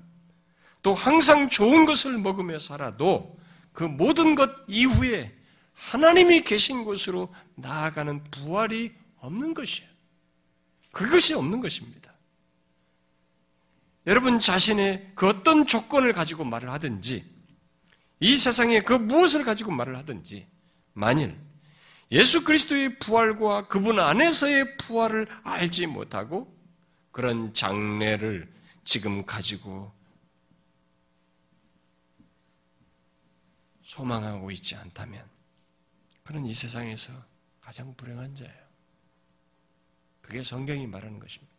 [0.83, 3.39] 또 항상 좋은 것을 먹으며 살아도
[3.73, 5.35] 그 모든 것 이후에
[5.73, 9.89] 하나님이 계신 곳으로 나아가는 부활이 없는 것이에요.
[10.91, 12.10] 그것이 없는 것입니다.
[14.07, 17.25] 여러분 자신의 그 어떤 조건을 가지고 말을 하든지,
[18.19, 20.47] 이 세상에 그 무엇을 가지고 말을 하든지,
[20.93, 21.37] 만일
[22.11, 26.53] 예수 그리스도의 부활과 그분 안에서의 부활을 알지 못하고
[27.11, 28.51] 그런 장래를
[28.83, 29.93] 지금 가지고
[33.83, 35.25] 소망하고 있지 않다면
[36.23, 37.13] 그는 이 세상에서
[37.61, 38.61] 가장 불행한 자예요.
[40.21, 41.50] 그게 성경이 말하는 것입니다.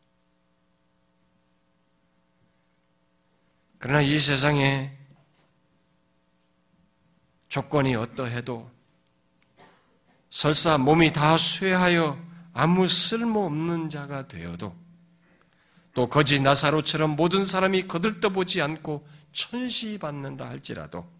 [3.83, 4.97] 그러나 이 세상에
[7.49, 8.71] 조건이 어떠해도
[10.31, 12.17] 설사 몸이 다 쇠하여
[12.53, 14.73] 아무 쓸모 없는 자가 되어도
[15.95, 21.11] 또 거지 나사로처럼 모든 사람이 거들떠보지 않고 천시받는다 할지라도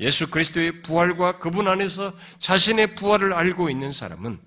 [0.00, 4.40] 예수 그리스도의 부활과 그분 안에서 자신의 부활을 알고 있는 사람은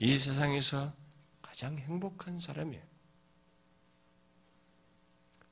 [0.00, 0.94] 이 세상에서
[1.42, 2.85] 가장 행복한 사람이에요.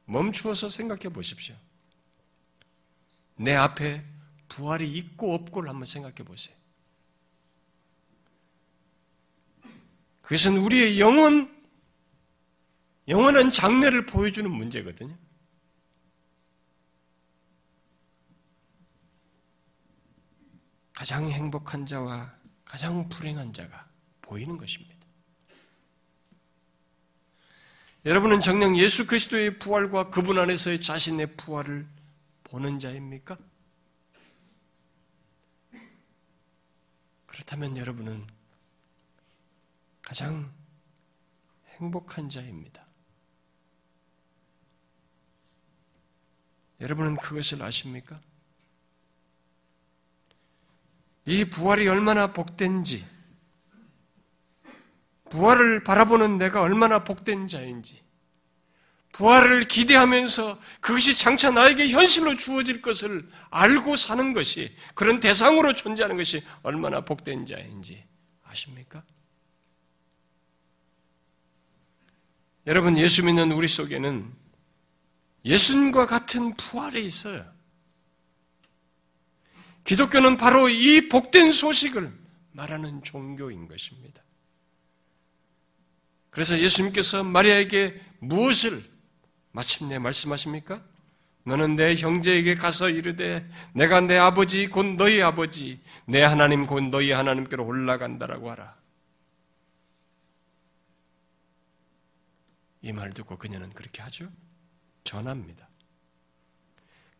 [0.07, 1.57] 멈추어서 생각해 보십시오.
[3.37, 4.05] 내 앞에
[4.49, 6.57] 부활이 있고 없고를 한번 생각해 보세요.
[10.23, 11.53] 그것은 우리의 영혼,
[13.09, 15.15] 영원한 장래를 보여주는 문제거든요.
[20.95, 22.33] 가장 행복한 자와
[22.65, 23.91] 가장 불행한 자가
[24.23, 24.94] 보이는 것입니다.
[28.05, 31.87] 여러분은 정녕 예수 그리스도의 부활과 그분 안에서의 자신의 부활을
[32.45, 33.39] 보는 자입니까?
[37.25, 38.27] 그렇다면 여러분은
[40.03, 40.53] 가장
[41.79, 42.85] 행복한 자입니다.
[46.83, 48.21] 여러분은 그것을 아십니까?
[51.25, 53.07] 이 부활이 얼마나 복된지,
[55.35, 58.01] 부활을 바라보는 내가 얼마나 복된 자인지,
[59.11, 66.45] 부활을 기대하면서 그것이 장차 나에게 현실로 주어질 것을 알고 사는 것이, 그런 대상으로 존재하는 것이
[66.63, 68.05] 얼마나 복된 자인지
[68.45, 69.03] 아십니까?
[72.69, 74.33] 여러분, 예수 믿는 우리 속에는
[75.45, 77.45] 예수님과 같은 부활이 있어요.
[79.83, 82.13] 기독교는 바로 이 복된 소식을
[82.53, 84.23] 말하는 종교인 것입니다.
[86.35, 88.83] 그래서 예수님께서 마리아에게 무엇을
[89.53, 90.83] 마침내 말씀하십니까?
[91.45, 97.13] 너는 내 형제에게 가서 이르되 내가 내 아버지 곧 너희 아버지 내 하나님 곧 너희
[97.13, 98.75] 하나님께로 올라간다라고 하라.
[102.83, 104.29] 이 말 듣고 그녀는 그렇게 하죠.
[105.05, 105.69] 전합니다.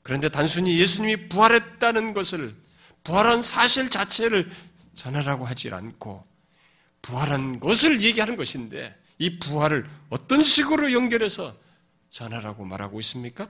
[0.03, 2.57] 그런데 단순히 예수님이 부활했다는 것을
[3.05, 4.51] 부활한 사실 자체를
[4.97, 6.25] 전하라고 하지 않고
[7.01, 11.55] 부활한 것을 얘기하는 것인데 이 부활을 어떤 식으로 연결해서
[12.11, 13.49] 전하라고 말하고 있습니까?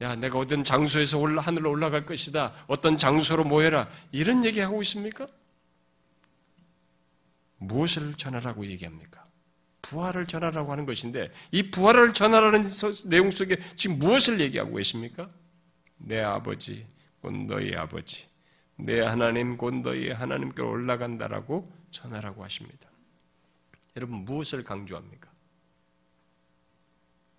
[0.00, 2.52] 야, 내가 어떤 장소에서 올라, 하늘로 올라갈 것이다.
[2.66, 3.88] 어떤 장소로 모여라.
[4.12, 5.26] 이런 얘기하고 있습니까?
[7.58, 9.22] 무엇을 전하라고 얘기합니까?
[9.82, 12.66] 부활을 전하라고 하는 것인데, 이 부활을 전하라는
[13.06, 15.28] 내용 속에 지금 무엇을 얘기하고 계십니까?
[15.96, 16.86] 내 아버지,
[17.20, 18.26] 곧 너희 아버지.
[18.76, 22.88] 내 하나님, 곧 너희 하나님께로 올라간다라고 전하라고 하십니다.
[23.96, 25.30] 여러분, 무엇을 강조합니까?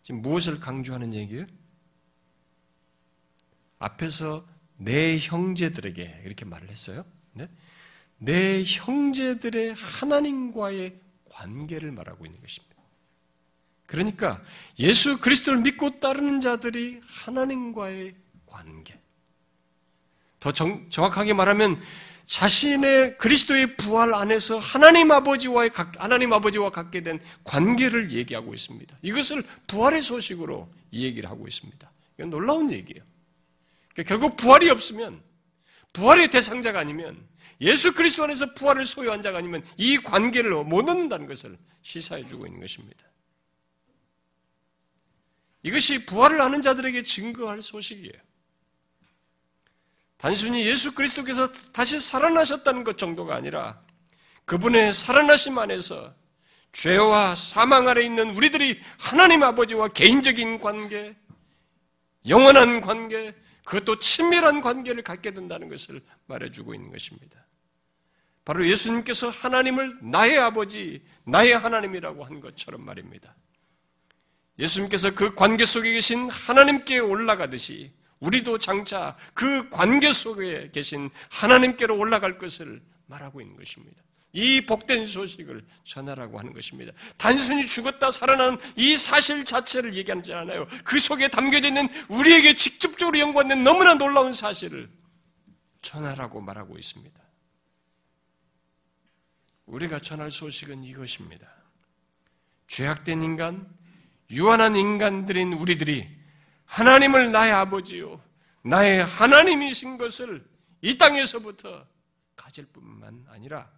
[0.02, 1.46] 지금 무엇을 강조하는 얘기예요?
[3.80, 4.46] 앞에서
[4.78, 7.06] 내 형제들에게 이렇게 말을 했어요.
[7.34, 7.50] 네?
[8.18, 11.00] 내 형제들의 하나님과의
[11.30, 12.76] 관계를 말하고 있는 것입니다.
[13.86, 14.42] 그러니까
[14.80, 19.00] 예수 그리스도를 믿고 따르는 자들이 하나님과의 관계.
[20.40, 21.80] 더 정, 정확하게 말하면
[22.26, 28.98] 자신의 그리스도의 부활 안에서 하나님 아버지와의 하나님 아버지와 갖게 된 관계를 얘기하고 있습니다.
[29.02, 31.92] 이것을 부활의 소식으로 이 얘기를 하고 있습니다.
[32.18, 33.04] 이건 놀라운 얘기예요.
[33.94, 35.22] 그러니까 결국 부활이 없으면
[35.94, 37.18] 부활의 대상자가 아니면
[37.62, 42.60] 예수 그리스도 안에서 부활을 소유한 자가 아니면 이 관계를 못 얻는다는 것을 시사해 주고 있는
[42.60, 43.06] 것입니다.
[45.64, 48.14] 이것이 부활을 아는 자들에게 증거할 소식이에요.
[50.18, 53.80] 단순히 예수 그리스도께서 다시 살아나셨다는 것 정도가 아니라
[54.46, 56.14] 그분의 살아나심 안에서
[56.72, 61.16] 죄와 사망 아래 있는 우리들이 하나님 아버지와 개인적인 관계,
[62.28, 67.46] 영원한 관계, 그것도 친밀한 관계를 갖게 된다는 것을 말해주고 있는 것입니다.
[68.44, 73.36] 바로 예수님께서 하나님을 나의 아버지, 나의 하나님이라고 한 것처럼 말입니다.
[74.60, 82.38] 예수님께서 그 관계 속에 계신 하나님께 올라가듯이 우리도 장차 그 관계 속에 계신 하나님께로 올라갈
[82.38, 84.02] 것을 말하고 있는 것입니다.
[84.36, 86.92] 이 복된 소식을 전하라고 하는 것입니다.
[87.18, 90.68] 단순히 죽었다 살아난 이 사실 자체를 얘기하지 않아요.
[90.84, 94.90] 그 속에 담겨져 있는 우리에게 직접적으로 연관된 너무나 놀라운 사실을
[95.82, 97.18] 전하라고 말하고 있습니다.
[99.68, 101.48] 우리가 전할 소식은 이것입니다.
[102.68, 103.66] 죄악된 인간,
[104.32, 106.10] 유한한 인간들인 우리들이
[106.66, 108.22] 하나님을 나의 아버지요,
[108.64, 110.46] 나의 하나님이신 것을
[110.82, 111.88] 이 땅에서부터
[112.36, 113.70] 가질 뿐만 아니라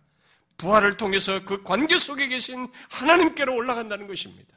[0.57, 4.55] 부활을 통해서 그 관계 속에 계신 하나님께로 올라간다는 것입니다.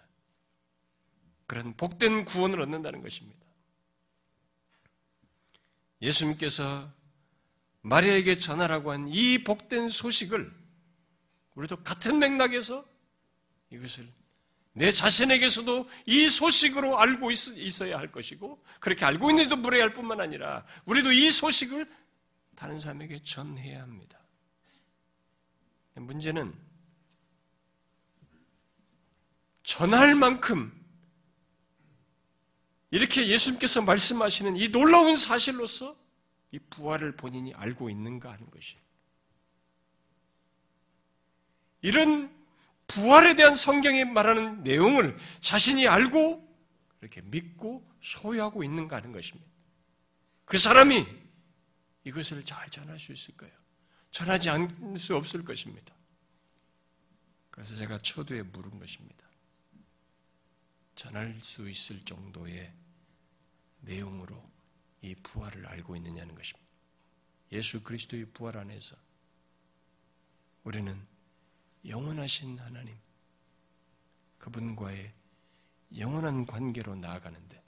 [1.47, 3.41] 그런 복된 구원을 얻는다는 것입니다.
[6.01, 6.89] 예수님께서
[7.83, 10.53] 마리아에게 전하라고 한 이 복된 소식을
[11.55, 12.87] 우리도 같은 맥락에서
[13.70, 14.09] 이것을
[14.72, 21.12] 내 자신에게서도 이 소식으로 알고 있, 어야할 것이고 그렇게 알고 있는데도 무례할 뿐만 아니라 우리도
[21.12, 21.86] 이 소식을
[22.54, 24.18] 다른 사람에게 전해야 합니다.
[25.94, 26.54] 문제는
[29.62, 30.72] 전할 만큼
[32.90, 35.96] 이렇게 예수님께서 말씀하시는 이 놀라운 사실로서
[36.52, 38.76] 이 부활을 본인이 알고 있는가 하는 것이.
[41.82, 42.39] 이런
[42.93, 46.47] 부활에 대한 성경이 말하는 내용을 자신이 알고
[47.01, 49.49] 이렇게 믿고 소유하고 있는가 하는 것입니다.
[50.45, 51.07] 그 사람이
[52.05, 53.55] 이것을 잘 전할 수 있을 거예요.
[54.11, 55.95] 전하지 않을 수 없을 것입니다.
[57.51, 59.24] 그래서 제가 초두에 물은 것입니다.
[60.97, 62.72] 전할 수 있을 정도의
[63.82, 64.43] 내용으로
[65.03, 66.68] 이 부활을 알고 있느냐는 것입니다.
[67.53, 68.97] 예수 그리스도의 부활 안에서
[70.64, 71.01] 우리는
[71.87, 72.97] 영원하신 하나님,
[74.39, 75.12] 그분과의
[75.97, 77.62] 영원한 관계로 나아가는데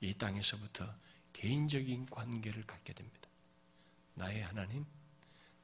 [0.00, 0.94] 이 땅에서부터
[1.32, 3.28] 개인적인 관계를 갖게 됩니다.
[4.14, 4.84] 나의 하나님,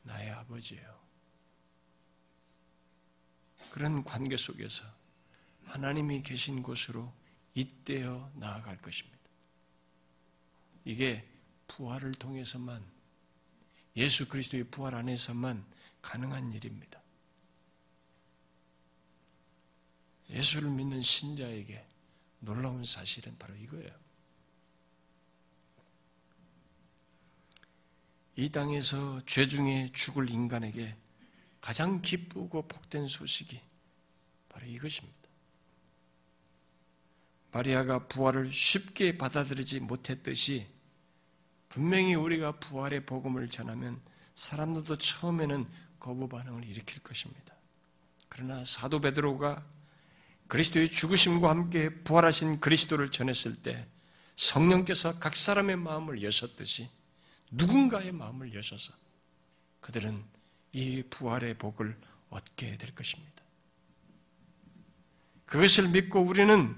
[0.03, 1.07] 나의 아버지예요.
[3.71, 4.85] 그런 관계 속에서
[5.65, 7.13] 하나님이 계신 곳으로
[7.55, 9.17] 잇대어 나아갈 것입니다.
[10.85, 11.27] 이게
[11.67, 12.85] 부활을 통해서만
[13.97, 15.65] 예수 그리스도의 부활 안에서만
[16.01, 17.01] 가능한 일입니다.
[20.31, 21.85] 예수를 믿는 신자에게
[22.41, 23.91] 놀라운 사실은 바로 이거예요.
[28.37, 30.95] 이 땅에서 죄 중에 죽을 인간에게
[31.61, 33.61] 가장 기쁘고 복된 소식이
[34.49, 35.17] 바로 이것입니다.
[37.51, 40.67] 마리아가 부활을 쉽게 받아들이지 못했듯이
[41.71, 44.01] 분명히 우리가 부활의 복음을 전하면
[44.35, 45.67] 사람들도 처음에는
[45.99, 47.55] 거부 반응을 일으킬 것입니다.
[48.29, 49.67] 그러나 사도 베드로가
[50.49, 53.87] 그리스도의 죽으심과 함께 부활하신 그리스도를 전했을 때
[54.37, 56.89] 성령께서 각 사람의 마음을 여셨듯이
[57.51, 58.93] 누군가의 마음을 여셔서
[59.81, 60.23] 그들은
[60.73, 61.97] 이 부활의 복을
[62.31, 63.43] 얻게 될 것입니다.
[65.47, 66.77] 그것을 믿고 우리는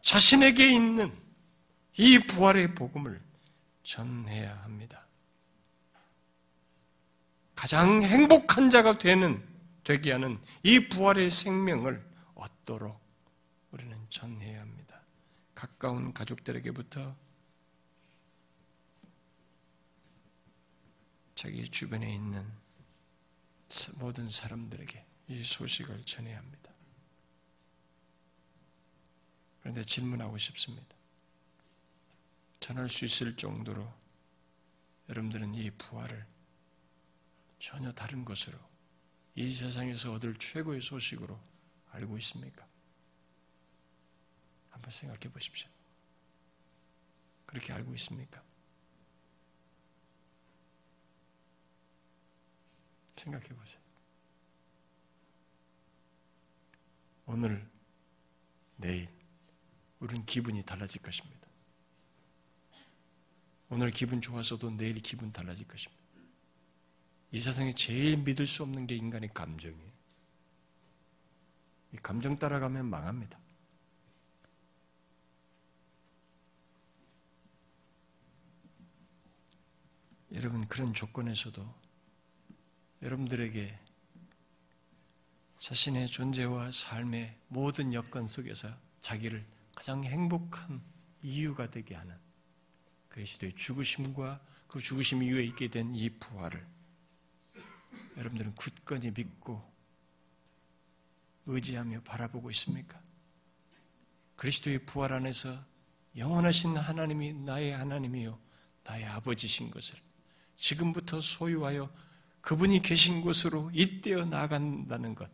[0.00, 1.12] 자신에게 있는
[1.96, 3.20] 이 부활의 복음을
[3.82, 5.06] 전해야 합니다.
[7.54, 9.42] 가장 행복한 자가 되는
[9.84, 12.11] 되게 하는 이 부활의 생명을
[12.72, 12.98] 얻도록
[13.70, 15.02] 우리는 전해야 합니다.
[15.54, 17.14] 가까운 가족들에게부터
[21.34, 22.48] 자기 주변에 있는
[23.96, 26.72] 모든 사람들에게 이 소식을 전해야 합니다.
[29.60, 30.96] 그런데 질문하고 싶습니다.
[32.60, 33.92] 전할 수 있을 정도로
[35.08, 36.26] 여러분들은 이 부활을
[37.58, 38.58] 전혀 다른 것으로
[39.34, 41.51] 이 세상에서 얻을 최고의 소식으로
[41.92, 42.66] 알고 있습니까?
[44.70, 45.68] 한번 생각해 보십시오.
[47.46, 48.42] 그렇게 알고 있습니까?
[53.16, 53.80] 생각해 보세요.
[57.26, 57.70] 오늘,
[58.76, 59.08] 내일,
[60.00, 61.46] 우리는 기분이 달라질 것입니다.
[63.68, 66.02] 오늘 기분 좋아서도 내일 기분 달라질 것입니다.
[67.30, 69.91] 이 세상에 제일 믿을 수 없는 게 인간의 감정이에요.
[71.92, 73.38] 이 감정 따라가면 망합니다.
[80.32, 81.82] 여러분, 그런 조건에서도
[83.02, 83.78] 여러분들에게
[85.58, 89.44] 자신의 존재와 삶의 모든 여건 속에서 자기를
[89.76, 90.82] 가장 행복한
[91.22, 92.16] 이유가 되게 하는
[93.10, 96.66] 그리스도의 죽으심과 그 죽으심 이후에 있게 된 이 부활을
[98.16, 99.71] 여러분들은 굳건히 믿고
[101.46, 103.00] 의지하며 바라보고 있습니까?
[104.36, 105.58] 그리스도의 부활 안에서
[106.16, 108.38] 영원하신 하나님이 나의 하나님이요
[108.84, 109.96] 나의 아버지신 것을
[110.56, 111.90] 지금부터 소유하여
[112.40, 115.30] 그분이 계신 곳으로 잇대어 나간다는 것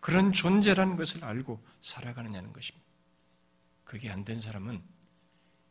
[0.00, 2.86] 그런 존재라는 것을 알고 살아가느냐는 것입니다.
[3.84, 4.82] 그게 안 된 사람은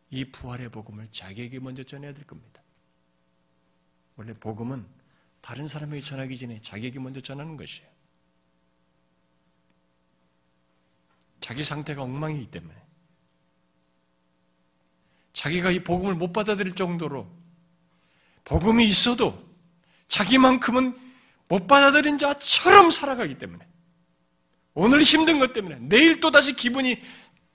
[0.09, 2.61] 이 부활의 복음을 자기에게 먼저 전해야 될 겁니다.
[4.15, 4.85] 원래 복음은
[5.41, 7.92] 다른 사람에게 전하기 전에 자기에게 먼저 전하는 것이에요.
[11.43, 12.73] 자기 상태가 엉망이기 때문에
[15.33, 17.29] 자기가 이 복음을 못 받아들일 정도로
[18.45, 19.45] 복음이 있어도
[20.07, 20.97] 자기만큼은
[21.49, 23.67] 못 받아들인 자처럼 살아가기 때문에
[24.73, 26.95] 오늘 힘든 것 때문에 내일 또 다시 기분이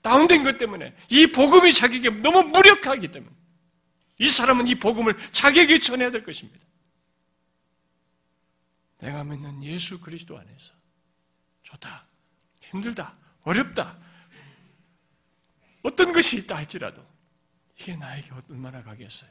[0.03, 3.35] 다운된 것 때문에 이 복음이 자기에게 너무 무력하기 때문에
[4.19, 6.63] 이 사람은 이 복음을 자기에게 전해야 될 것입니다.
[8.99, 10.73] 내가 믿는 예수 그리스도 안에서
[11.63, 12.05] 좋다,
[12.61, 13.97] 힘들다, 어렵다,
[15.83, 17.05] 어떤 것이 있다 할지라도
[17.79, 19.29] 이게 나에게 얼마나 가겠어요?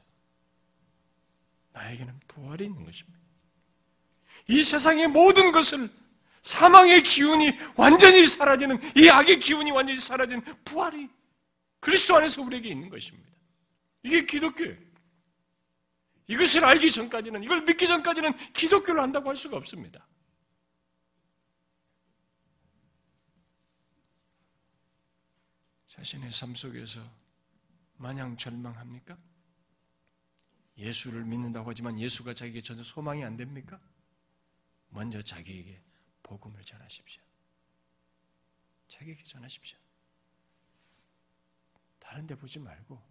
[1.72, 3.18] 나에게는 부활이 있는 것입니다.
[4.48, 5.90] 이 세상의 모든 것을
[6.42, 11.08] 사망의 기운이 완전히 사라지는 이 악의 기운이 완전히 사라지는 부활이
[11.80, 13.28] 그리스도 안에서 우리에게 있는 것입니다.
[14.02, 14.76] 이게 기독교예요.
[16.26, 20.06] 이것을 알기 전까지는, 이걸 믿기 전까지는 기독교를 한다고 할 수가 없습니다.
[25.98, 27.00] 자신의 삶 속에서
[27.96, 29.16] 마냥 절망합니까?
[30.76, 33.76] 예수를 믿는다고 하지만 예수가 자기에게 전혀 소망이 안 됩니까?
[34.90, 35.76] 먼저 자기에게
[36.22, 37.20] 복음을 전하십시오.
[38.86, 39.76] 자기에게 전하십시오.
[41.98, 43.02] 다른 데 보지 말고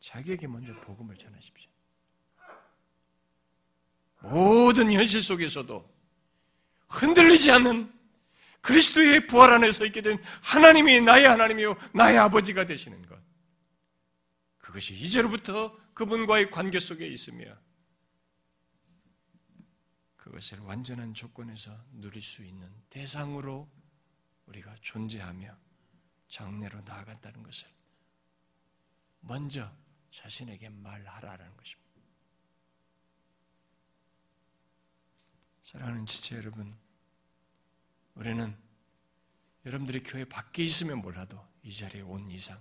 [0.00, 1.70] 자기에게 먼저 복음을 전하십시오.
[4.20, 5.86] 모든 현실 속에서도
[6.88, 7.92] 흔들리지 않는
[8.66, 13.16] 그리스도의 부활 안에 서 있게 된 하나님이 나의 하나님이요 나의 아버지가 되시는 것.
[14.58, 17.56] 그것이 이제로부터 그분과의 관계 속에 있으며
[20.16, 23.68] 그것을 완전한 조건에서 누릴 수 있는 대상으로
[24.46, 25.54] 우리가 존재하며
[26.26, 27.68] 장래로 나아간다는 것을
[29.20, 29.72] 먼저
[30.10, 31.86] 자신에게 말하라는 것입니다.
[35.62, 36.76] 사랑하는 지체 여러분,
[38.16, 38.56] 우리는
[39.64, 42.60] 여러분들이 교회 밖에 있으면 몰라도 이 자리에 온 이상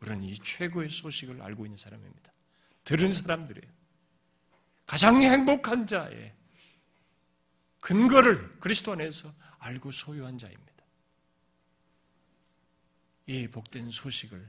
[0.00, 2.32] 우리는 이 최고의 소식을 알고 있는 사람입니다.
[2.82, 3.72] 들은 사람들이에요.
[4.86, 6.34] 가장 행복한 자의
[7.80, 10.84] 근거를 그리스도 안에서 알고 소유한 자입니다.
[13.26, 14.46] 이 복된 소식을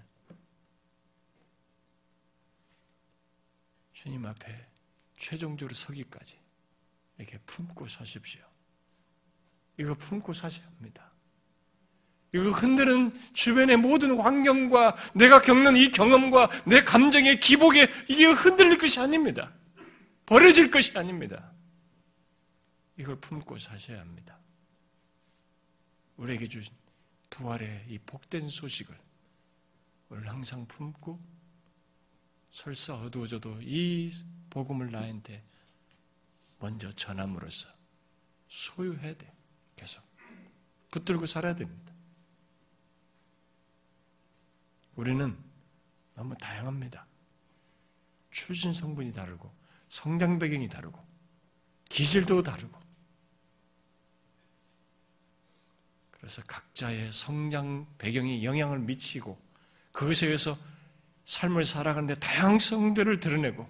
[3.93, 4.67] 주님 앞에
[5.17, 6.37] 최종적으로 서기까지
[7.17, 8.54] 이렇게 품고 사십시오.
[9.77, 11.09] 이거 품고 사셔야 합니다.
[12.33, 18.99] 이걸 흔드는 주변의 모든 환경과 내가 겪는 이 경험과 내 감정의 기복에 이게 흔들릴 것이
[18.99, 19.53] 아닙니다.
[20.25, 21.53] 버려질 것이 아닙니다.
[22.97, 24.37] 이걸 품고 사셔야 합니다.
[26.17, 26.73] 우리에게 주신
[27.29, 28.97] 부활의 이 복된 소식을
[30.09, 31.21] 오늘 항상 품고
[32.51, 34.11] 설사 어두워져도 이
[34.49, 35.43] 복음을 나한테
[36.59, 37.67] 먼저 전함으로써
[38.47, 39.34] 소유해야 돼.
[39.75, 40.03] 계속.
[40.91, 41.93] 붙들고 살아야 됩니다.
[44.95, 45.37] 우리는
[46.13, 47.05] 너무 다양합니다.
[48.31, 49.51] 출신 성분이 다르고,
[49.89, 51.05] 성장 배경이 다르고,
[51.89, 52.79] 기질도 다르고.
[56.11, 59.37] 그래서 각자의 성장 배경이 영향을 미치고,
[59.91, 60.57] 그것에 의해서
[61.25, 63.69] 삶을 살아가는데 다양성들을 드러내고,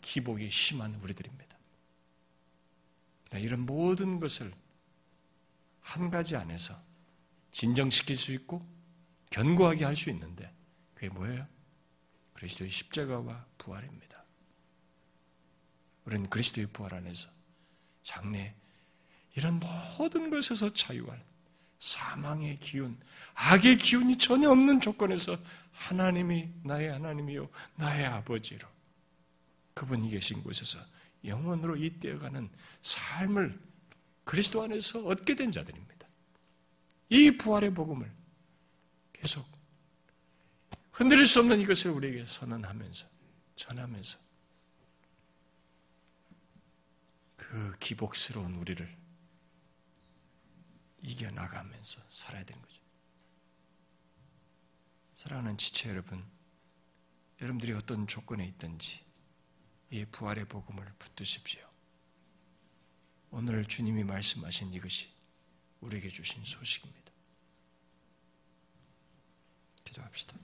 [0.00, 1.51] 기복이 심한 우리들입니다.
[3.38, 4.52] 이런 모든 것을
[5.80, 6.74] 한 가지 안에서
[7.52, 8.62] 진정시킬 수 있고
[9.30, 10.52] 견고하게 할 수 있는데
[10.94, 11.46] 그게 뭐예요?
[12.34, 14.24] 그리스도의 십자가와 부활입니다.
[16.04, 17.30] 우리는 그리스도의 부활 안에서
[18.02, 18.54] 장래
[19.34, 21.22] 이런 모든 것에서 자유할
[21.78, 22.96] 사망의 기운,
[23.34, 25.36] 악의 기운이 전혀 없는 조건에서
[25.72, 28.68] 하나님이 나의 하나님이요 나의 아버지로
[29.74, 30.78] 그분이 계신 곳에서
[31.24, 32.50] 영원으로 잇대어가는
[32.82, 33.58] 삶을
[34.24, 36.08] 그리스도 안에서 얻게 된 자들입니다.
[37.10, 38.10] 이 부활의 복음을
[39.12, 39.46] 계속
[40.92, 43.08] 흔들릴 수 없는 이것을 우리에게 선언하면서
[43.56, 44.18] 전하면서
[47.36, 48.96] 그 기복스러운 우리를
[51.02, 52.80] 이겨나가면서 살아야 되는 거죠.
[55.16, 56.24] 사랑하는 지체 여러분,
[57.40, 59.04] 여러분들이 어떤 조건에 있든지
[59.92, 61.60] 이 부활의 복음을 붙드십시오.
[63.30, 65.06] 오늘 주님이 말씀하신 이것이
[65.82, 67.12] 우리에게 주신 소식입니다.
[69.84, 70.34] 기도합시다.